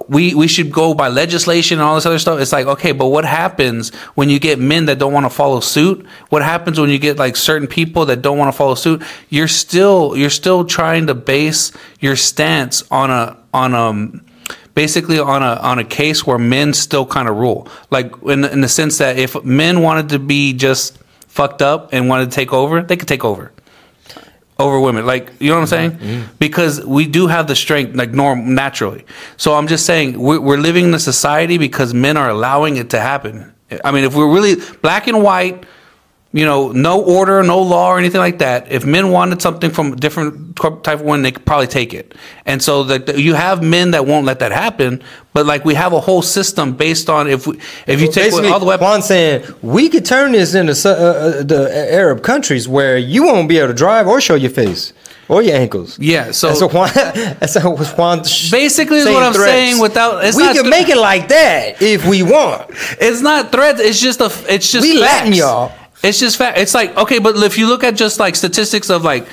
[0.07, 2.39] we we should go by legislation and all this other stuff.
[2.39, 5.59] It's like okay, but what happens when you get men that don't want to follow
[5.59, 6.05] suit?
[6.29, 9.01] What happens when you get like certain people that don't want to follow suit?
[9.29, 14.25] You're still you're still trying to base your stance on a on um
[14.73, 17.67] basically on a on a case where men still kind of rule.
[17.89, 20.97] Like in in the sense that if men wanted to be just
[21.27, 23.51] fucked up and wanted to take over, they could take over
[24.61, 25.05] over women.
[25.05, 25.99] Like, you know what I'm mm-hmm.
[25.99, 26.21] saying?
[26.21, 26.35] Mm-hmm.
[26.39, 29.05] Because we do have the strength, like norm naturally.
[29.37, 32.89] So I'm just saying we're, we're living in a society because men are allowing it
[32.91, 33.53] to happen.
[33.83, 35.65] I mean, if we're really black and white,
[36.33, 38.71] you know, no order, no law, or anything like that.
[38.71, 42.15] If men wanted something from a different type of one, they could probably take it.
[42.45, 45.03] And so that you have men that won't let that happen.
[45.33, 48.49] But like we have a whole system based on if we, if you take Basically,
[48.49, 48.87] all the weapons.
[48.89, 53.49] Juan saying we could turn this into uh, uh, the Arab countries where you won't
[53.49, 54.93] be able to drive or show your face
[55.27, 55.97] or your ankles.
[55.99, 56.89] Yeah, so- that's what Juan.
[57.39, 58.23] That's what Juan.
[58.23, 61.81] sh- Basically is what I'm saying without- it's we can thre- make it like that
[61.81, 62.69] if we want.
[62.99, 63.79] It's not threats.
[63.81, 64.31] It's just a.
[64.53, 65.13] It's just We facts.
[65.19, 65.71] Latin, y'all.
[66.03, 66.57] It's just fact.
[66.57, 69.27] It's like okay, but if you look at just like statistics of like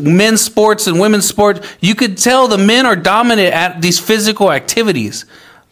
[0.00, 4.50] men's sports and women's sports, you could tell the men are dominant at these physical
[4.50, 5.24] activities.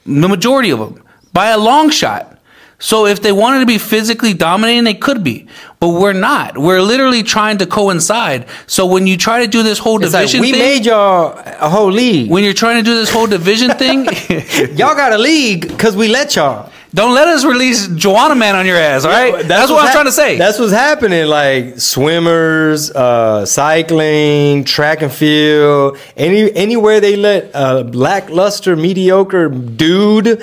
[0.05, 2.32] The majority of them by a long shot.
[2.78, 5.49] So if they wanted to be physically dominating, they could be,
[5.80, 6.59] but we're not.
[6.59, 8.47] We're literally trying to coincide.
[8.66, 11.32] So when you try to do this whole It's like division we thing, made y'all
[11.59, 12.30] a whole league.
[12.30, 14.05] when you're trying to do this whole division thing,
[14.76, 16.70] y'all got a league because we let y'all.
[16.97, 19.05] Don't let us release Juwanna Mann on your ass.
[19.05, 20.38] All right, that's, what I'm what's trying to say.
[20.38, 21.26] That's what's happening.
[21.26, 30.42] Like swimmers, uh, cycling, track and field, any anywhere they let a lackluster, mediocre dude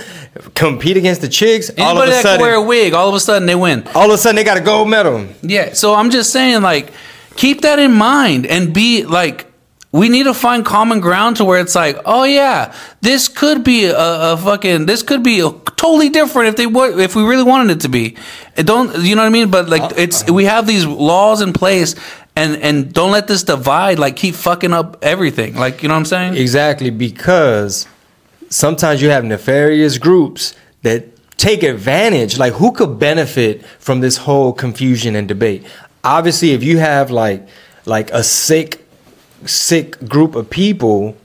[0.53, 1.71] compete against the chicks.
[1.79, 3.87] all of a that sudden, can wear a wig, all of a sudden they win.
[3.95, 5.25] all of a sudden they got a gold medal.
[5.41, 6.91] Yeah, so I'm just saying, like,
[7.35, 9.47] keep that in mind and be like,
[9.93, 13.85] we need to find common ground to where it's like, oh yeah, this could be
[13.85, 13.95] a,
[14.33, 17.77] a fucking, this could be a, totally different if they would, if we really wanted
[17.77, 18.17] it to be.
[18.57, 19.51] It don't, you know what I mean?
[19.51, 20.33] But like, it's uh-huh.
[20.33, 21.95] we have these laws in place,
[22.35, 25.55] and and don't let this divide like keep fucking up everything.
[25.55, 26.37] Like, you know what I'm saying?
[26.37, 27.87] Exactly, because
[28.49, 31.05] sometimes you have nefarious groups that
[31.37, 32.39] take advantage.
[32.39, 35.65] Like, who could benefit from this whole confusion and debate?
[36.03, 37.47] Obviously, if you have like
[37.85, 38.82] like a sick,
[39.47, 41.15] sick group of people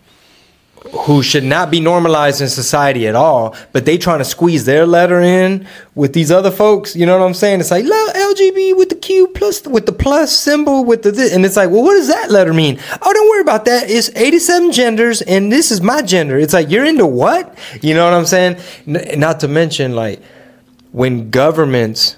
[0.93, 4.87] who should not be normalized in society at all, but they trying to squeeze their
[4.87, 6.97] letter in with these other folks.
[6.97, 7.61] You know what I'm saying?
[7.61, 11.33] It's like "La- LGB with the Q plus with the plus symbol with the this.
[11.35, 12.79] and it's like, well, what does that letter mean?
[13.03, 13.91] Oh, don't worry about that.
[13.91, 16.39] It's 87 genders, and this is my gender.
[16.39, 17.59] It's like you're into what?
[17.83, 18.57] You know what I'm saying?
[18.87, 20.23] N- not to mention like
[20.93, 22.17] when governments,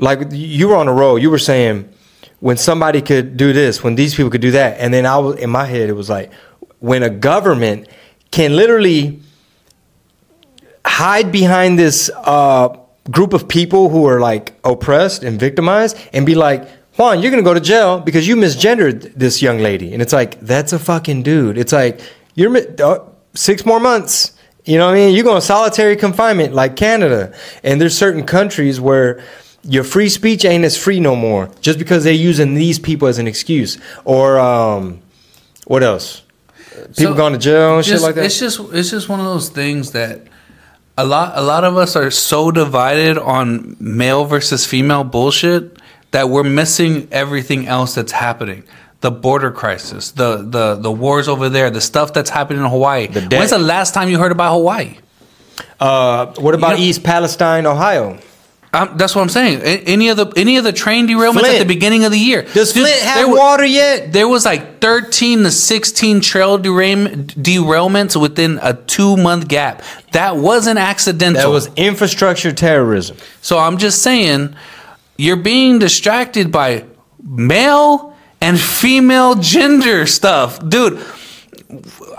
[0.00, 1.88] like you were on a roll, you were saying
[2.40, 5.36] when somebody could do this, when these people could do that, and then I was
[5.36, 6.32] in my head, it was like
[6.78, 7.88] when a government
[8.30, 9.20] can literally
[10.84, 12.76] hide behind this uh,
[13.10, 17.42] group of people who are like oppressed and victimized and be like, Juan, you're gonna
[17.42, 21.22] go to jail because you misgendered this young lady, and it's like that's a fucking
[21.22, 21.56] dude.
[21.56, 22.00] It's like
[22.34, 22.98] you're uh,
[23.34, 24.32] six more months.
[24.64, 25.14] You know what I mean?
[25.14, 27.32] You're going solitary confinement like Canada,
[27.62, 29.22] and there's certain countries where
[29.68, 33.18] your free speech ain't as free no more just because they're using these people as
[33.18, 33.78] an excuse.
[34.04, 35.00] Or um,
[35.66, 36.22] what else?
[36.72, 38.24] People So, going to jail and shit like that.
[38.24, 40.22] It's just it's just one of those things that
[40.96, 45.78] a lot a lot of us are so divided on male versus female bullshit
[46.12, 48.64] that we're missing everything else that's happening.
[49.00, 53.06] The border crisis, the the the wars over there, the stuff that's happening in Hawaii.
[53.08, 53.30] debt.
[53.32, 54.96] When's the last time you heard about Hawaii?
[55.78, 58.18] Uh, what about You know- East Palestine, Ohio?
[58.78, 59.60] Um, that's what I'm saying.
[59.62, 62.42] Any of the any of the train derailments at the beginning of the year.
[62.42, 64.12] Does Dude, Flint have water yet?
[64.12, 69.82] There was like 13 to 16 trail derail- derailments within a two month gap.
[70.12, 71.42] That wasn't accidental.
[71.42, 73.16] That was infrastructure terrorism.
[73.42, 74.54] so I'm just saying,
[75.16, 76.84] you're being distracted by
[77.20, 81.04] male and female gender stuff, dude.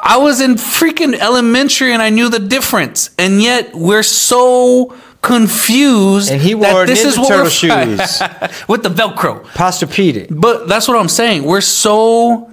[0.01, 6.31] I was in freaking elementary and I knew the difference, and yet we're so confused.
[6.31, 8.21] And he that wore this Ninja is what Turtle shoes.
[8.67, 9.43] with the Velcro.
[9.47, 10.27] Posturepedic.
[10.29, 11.43] But that's what I'm saying.
[11.43, 12.49] We're so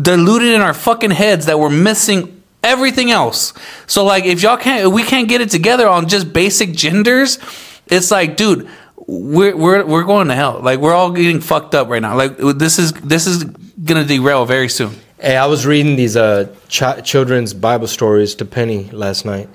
[0.00, 3.52] diluted in our fucking heads that we're missing everything else.
[3.86, 7.38] So like if y'all can't we can't get it together on just basic genders,
[7.86, 8.68] it's like, dude,
[9.06, 10.60] we're we're we're going to hell.
[10.60, 12.16] Like we're all getting fucked up right now.
[12.16, 14.92] Like this is this is gonna derail very soon.
[15.18, 19.48] Hey, I was reading these uh, ch- children's Bible stories to Penny last night,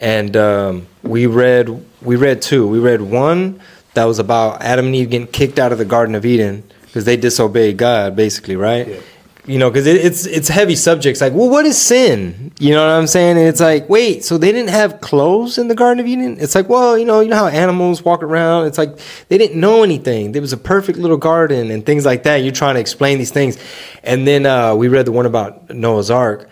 [0.00, 2.66] and um, we read we read two.
[2.66, 3.60] We read one
[3.94, 7.04] that was about Adam and Eve getting kicked out of the Garden of Eden because
[7.04, 9.02] they disobeyed God, basically, right?
[9.46, 12.52] You know, because it, it's it's heavy subjects like, well, what is sin?
[12.58, 13.38] You know what I'm saying?
[13.38, 16.36] And it's like, wait, so they didn't have clothes in the Garden of Eden?
[16.38, 18.66] It's like, well, you know, you know how animals walk around.
[18.66, 18.98] It's like
[19.28, 20.32] they didn't know anything.
[20.32, 22.36] There was a perfect little garden and things like that.
[22.36, 23.58] You're trying to explain these things,
[24.02, 26.48] and then uh, we read the one about Noah's Ark,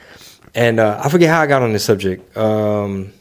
[0.55, 2.37] and uh, I forget how I got on this subject.
[2.37, 3.13] Um,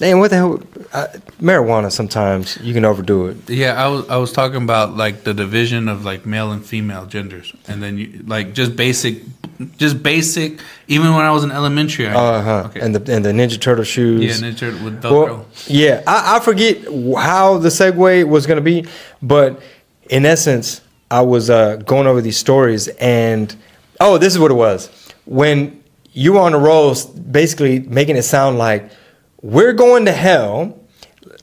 [0.00, 0.60] damn, what the hell?
[0.92, 1.06] Uh,
[1.40, 1.92] marijuana.
[1.92, 3.36] Sometimes you can overdo it.
[3.48, 7.06] Yeah, I was I was talking about like the division of like male and female
[7.06, 9.22] genders, and then you like just basic,
[9.76, 10.58] just basic.
[10.88, 12.62] Even when I was in elementary, Uh huh.
[12.66, 12.80] okay.
[12.80, 14.24] And the and the Ninja Turtle shoes.
[14.24, 15.12] yeah, Ninja Turtle with Velcro.
[15.26, 16.78] Well, yeah, I, I forget
[17.28, 18.86] how the segue was going to be,
[19.22, 19.62] but
[20.08, 20.80] in essence,
[21.10, 23.54] I was uh, going over these stories, and
[24.00, 24.90] oh, this is what it was.
[25.26, 25.82] When
[26.12, 28.90] you were on the rolls, basically making it sound like
[29.42, 30.78] we're going to hell.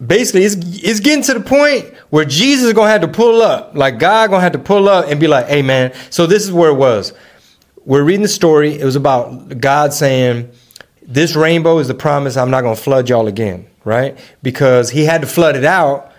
[0.05, 3.75] Basically, it's, it's getting to the point where Jesus is gonna have to pull up,
[3.75, 6.51] like God gonna have to pull up and be like, "Hey, man." So this is
[6.51, 7.13] where it was.
[7.83, 8.77] We're reading the story.
[8.77, 10.51] It was about God saying,
[11.07, 14.19] this rainbow is the promise I'm not going to flood y'all again, right?
[14.43, 16.11] Because he had to flood it out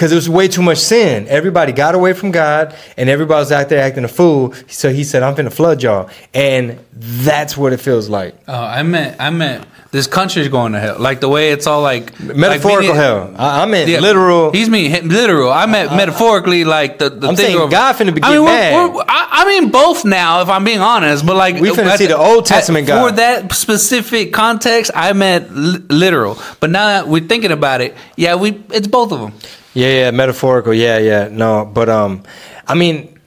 [0.00, 1.28] because it was way too much sin.
[1.28, 4.54] Everybody got away from God, and everybody was out there acting a fool.
[4.66, 8.34] So he said, "I'm finna flood y'all," and that's what it feels like.
[8.48, 10.98] Oh, I meant, I meant this country's going to hell.
[10.98, 13.34] Like the way it's all like Metaphorical like, hell.
[13.36, 14.52] I, I meant Yeah, literal.
[14.52, 15.52] He's mean literal.
[15.52, 18.44] I meant metaphorically, like the, the I'm thing saying of- God finna be I mean,
[18.44, 20.40] we're- we're- I, I mean both now.
[20.40, 23.10] If I'm being honest, but like We finna see the Old Testament God.
[23.10, 24.92] for that specific context.
[24.94, 26.38] I meant li- literal.
[26.58, 29.32] But now that we're thinking about it, yeah, we it's both of them.
[29.74, 30.74] Yeah, yeah, metaphorical.
[30.74, 31.28] Yeah, yeah.
[31.30, 32.22] No, but um,
[32.66, 33.18] I mean,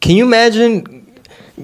[0.00, 0.98] can you imagine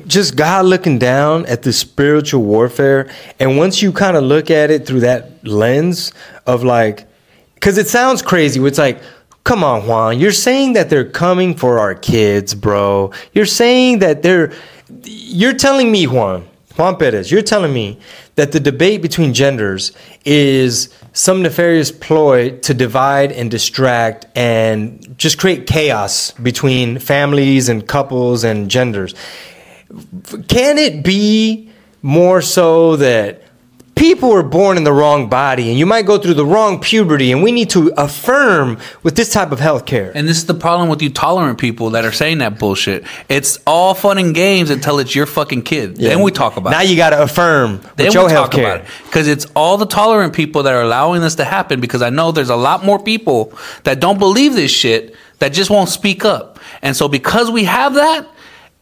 [0.06, 4.70] just God looking down at the spiritual warfare, and once you kind of look at
[4.70, 6.12] it through that lens
[6.46, 7.06] of like,
[7.54, 8.64] because it sounds crazy.
[8.64, 9.00] It's like,
[9.44, 13.12] come on, Juan, you're saying that they're coming for our kids, bro.
[13.32, 14.52] You're saying that they're,
[15.04, 16.46] you're telling me, Juan,
[16.77, 18.01] Juan Perez, you're telling me
[18.35, 19.93] that the debate between genders
[20.25, 27.87] is some nefarious ploy to divide and distract and just create chaos between families and
[27.87, 29.14] couples and genders.
[30.49, 31.70] Can it be
[32.03, 33.43] more so that
[33.95, 37.32] people were born in the wrong body and you might go through the wrong puberty
[37.32, 40.12] and we need to affirm with this type of health care?
[40.14, 43.05] And this is the problem with you tolerant people that are saying that bullshit.
[43.28, 45.97] It's all fun and games until it's your fucking kid.
[45.97, 46.84] Then we talk about now it.
[46.84, 48.86] Now you got to affirm Then with your we health talk about care.
[48.86, 51.80] it because it's all the tolerant people that are allowing this to happen.
[51.80, 53.53] Because I know there's a lot more people
[53.84, 56.59] that don't believe this shit that just won't speak up.
[56.82, 58.26] And so because we have that,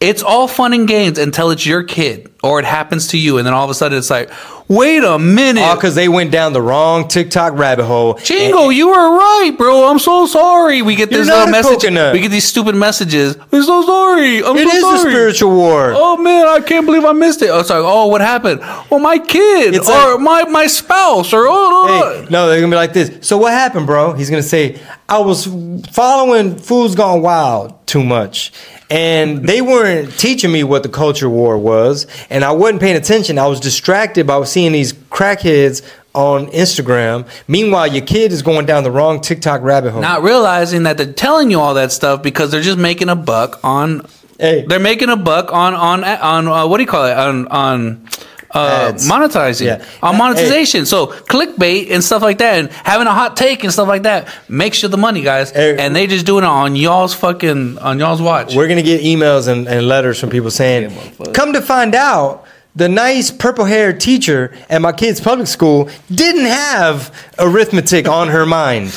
[0.00, 3.46] it's all fun and games until it's your kid or it happens to you, and
[3.46, 4.28] then all of a sudden it's like,
[4.68, 5.62] wait a minute.
[5.62, 8.14] All because they went down the wrong TikTok rabbit hole.
[8.14, 9.88] Chingo, you were right, bro.
[9.88, 10.82] I'm so sorry.
[10.82, 11.82] We get this little message.
[11.82, 12.12] coconut.
[12.14, 13.36] We get these stupid messages.
[13.52, 14.42] I'm so sorry.
[14.42, 15.92] I'm It so is a spiritual war.
[15.94, 17.48] Oh man, I can't believe I missed it.
[17.50, 18.60] Oh, it's like, oh, what happened?
[18.90, 22.28] Well, my kid It's or like- my my spouse or oh, oh Hey, oh.
[22.30, 23.24] no, they're gonna be like this.
[23.26, 24.14] So what happened, bro?
[24.14, 25.46] He's gonna say, I was
[25.92, 28.52] following Foods Gone Wild too much.
[28.92, 33.38] And they weren't teaching me what the culture war was, and I wasn't paying attention.
[33.38, 35.82] I was distracted by seeing these crackheads
[36.14, 37.26] on Instagram.
[37.48, 40.02] Meanwhile, your kid is going down the wrong TikTok rabbit hole.
[40.02, 43.58] not realizing that they're telling you all that stuff because they're just making a buck
[43.64, 44.06] on.
[44.38, 44.66] Hey.
[44.66, 48.06] They're making a buck on on on uh, what do you call it on on.
[48.54, 49.78] Uh, monetizing Yeah.
[50.02, 50.18] on Hey.
[50.18, 54.02] monetization, so clickbait and stuff like that, and having a hot take and stuff like
[54.02, 55.50] that makes you the money, guys.
[55.50, 55.76] Hey.
[55.78, 58.54] and they just doing it on y'all's fucking on y'all's watch.
[58.54, 61.32] We're gonna get emails and, and letters from people saying, motherfucker.
[61.34, 62.44] "Come to find out,
[62.76, 68.92] the nice purple-haired teacher at my kid's public school didn't have arithmetic on her mind."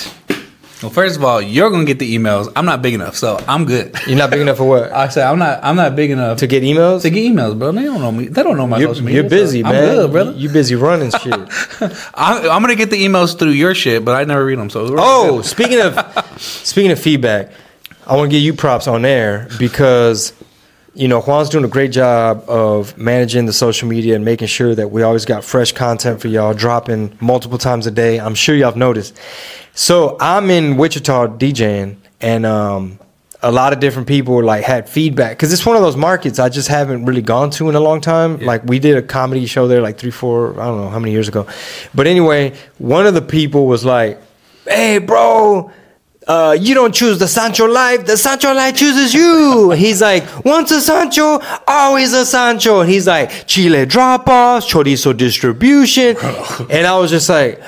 [0.86, 2.47] Well, first of all, you're gonna get the emails.
[2.55, 3.95] I'm not big enough, so I'm good.
[4.05, 4.91] You're not big enough for what?
[4.91, 5.59] I said I'm not.
[5.63, 7.01] I'm not big enough to get emails?
[7.01, 7.71] to get emails, bro.
[7.71, 8.27] They don't know me.
[8.27, 9.21] They don't know my You're, social media.
[9.21, 9.89] you're busy, so man.
[9.89, 10.31] I'm good, brother.
[10.33, 11.33] You busy running shit.
[12.13, 14.69] I'm, I'm gonna get the emails through your shit, but I never read them.
[14.69, 15.97] So oh, speaking of
[16.39, 17.49] speaking of feedback,
[18.05, 20.33] I want to give you props on there because
[20.96, 24.74] you know Juan's doing a great job of managing the social media and making sure
[24.74, 28.20] that we always got fresh content for y'all, dropping multiple times a day.
[28.20, 29.18] I'm sure y'all have noticed.
[29.74, 32.98] So I'm in Wichita DJing, and um,
[33.43, 36.48] a lot of different people like had feedback because it's one of those markets I
[36.48, 38.39] just haven't really gone to in a long time.
[38.39, 41.12] Like we did a comedy show there like three, four, I don't know how many
[41.12, 41.46] years ago.
[41.93, 44.20] But anyway, one of the people was like,
[44.66, 45.72] "Hey, bro."
[46.28, 48.05] Uh, you don't choose the Sancho life.
[48.05, 49.71] The Sancho life chooses you.
[49.78, 52.80] He's like, once a Sancho, always a Sancho.
[52.82, 56.17] And he's like, Chile drop offs, chorizo distribution.
[56.69, 57.61] and I was just like,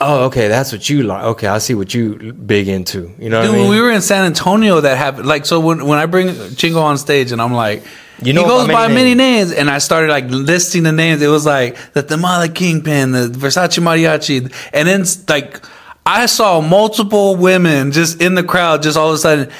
[0.00, 1.24] oh, okay, that's what you like.
[1.24, 3.12] Okay, I see what you big into.
[3.18, 3.60] You know Dude, what I mean?
[3.68, 5.26] when we were in San Antonio, that happened.
[5.26, 7.82] Like, so when, when I bring Chingo on stage and I'm like,
[8.22, 9.52] You know he goes by by many many names.
[9.52, 11.20] and I started like listing the names.
[11.20, 15.60] It was like the Tamale Kingpin, the Versace Mariachi, and then like
[16.06, 19.50] I saw multiple women just in the crowd, just all of a sudden.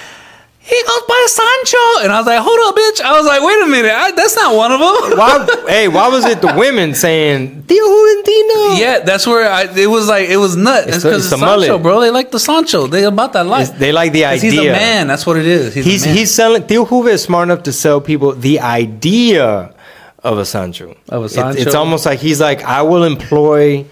[0.63, 3.63] He goes by Sancho, and I was like, "Hold up, bitch!" I was like, "Wait
[3.63, 6.95] a minute, I, that's not one of them." why, hey, why was it the women
[6.95, 8.79] saying, Tio Juventino?
[8.79, 9.63] Yeah, that's where I.
[9.75, 10.87] It was like it was nuts.
[10.89, 11.83] It's because it's it's the Sancho, mullet.
[11.83, 12.01] bro.
[12.01, 12.87] They like the Sancho.
[12.87, 13.69] They about that life.
[13.69, 14.51] It's- they like the idea.
[14.51, 15.07] He's a man.
[15.09, 15.75] That's what it is.
[15.75, 16.17] He's He's a man.
[16.17, 16.67] he's selling.
[16.67, 19.75] Tio Juve is smart enough to sell people the idea
[20.23, 20.95] of a Sancho.
[21.09, 21.61] Of a Sancho.
[21.61, 23.87] It's, almost like he's like, I will employ,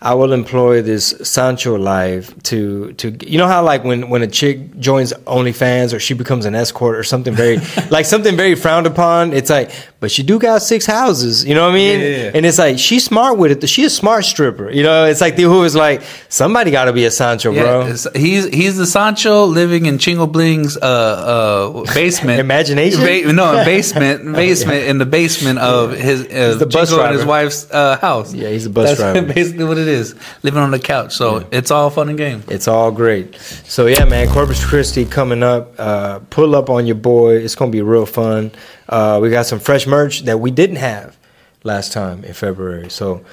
[0.00, 3.16] I will employ this Sancho life to to.
[3.26, 6.96] You know how like when when a chick joins OnlyFans or she becomes an escort
[6.96, 7.58] or something very
[7.90, 9.32] like something very frowned upon.
[9.32, 11.44] It's like, but she do got six houses.
[11.44, 12.00] You know what I mean?
[12.00, 12.30] Yeah, yeah, yeah.
[12.34, 13.66] And it's like she's smart with it.
[13.66, 14.70] She a smart stripper.
[14.70, 17.86] You know, it's like Tio Juve is like somebody got to be a Sancho, bro.
[18.14, 22.38] he's he's the Sancho living in Chingo Bling's uh, uh, basement.
[22.48, 23.00] Imagination?
[23.00, 27.24] Ba- no, basement, basement in the basement of his uh, the bus Chingo and his
[27.24, 28.32] wife's uh, house.
[28.32, 29.32] Yeah, he's a bus That's driver.
[29.34, 30.14] basically what it it is.
[30.42, 31.14] Living on the couch.
[31.14, 32.44] So it's all fun and game.
[32.48, 33.34] It's all great.
[33.36, 35.74] So yeah, man, Corpus Christi coming up.
[35.78, 37.36] Uh, pull up on your boy.
[37.36, 38.52] It's gonna be real fun.
[38.88, 41.16] Uh, we got some fresh merch that we didn't have
[41.64, 42.90] last time in February.
[42.90, 43.24] So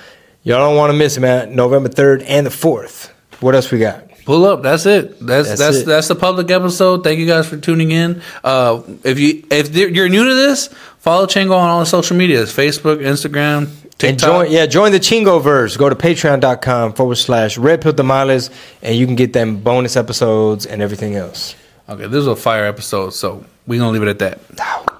[0.43, 1.55] y'all don't want to miss it, man.
[1.55, 3.13] November third and the fourth.
[3.41, 4.05] What else we got?
[4.25, 4.63] Pull up.
[4.63, 5.19] That's it.
[5.19, 5.85] That's That's that's it.
[5.85, 7.03] that's, the public episode.
[7.03, 8.23] Thank you guys for tuning in.
[8.43, 12.51] Uh, if you if you're new to this, follow Chingo on all the social medias:
[12.51, 13.67] Facebook, Instagram,
[13.97, 14.09] TikTok.
[14.09, 15.77] And join, yeah, join the Chingo verse.
[15.77, 18.49] Go to patreon.com forward slash red pill tamales
[18.81, 21.55] and you can get them bonus episodes and everything else.
[21.87, 24.91] Okay, this was a fire episode, so we're gonna leave it at that.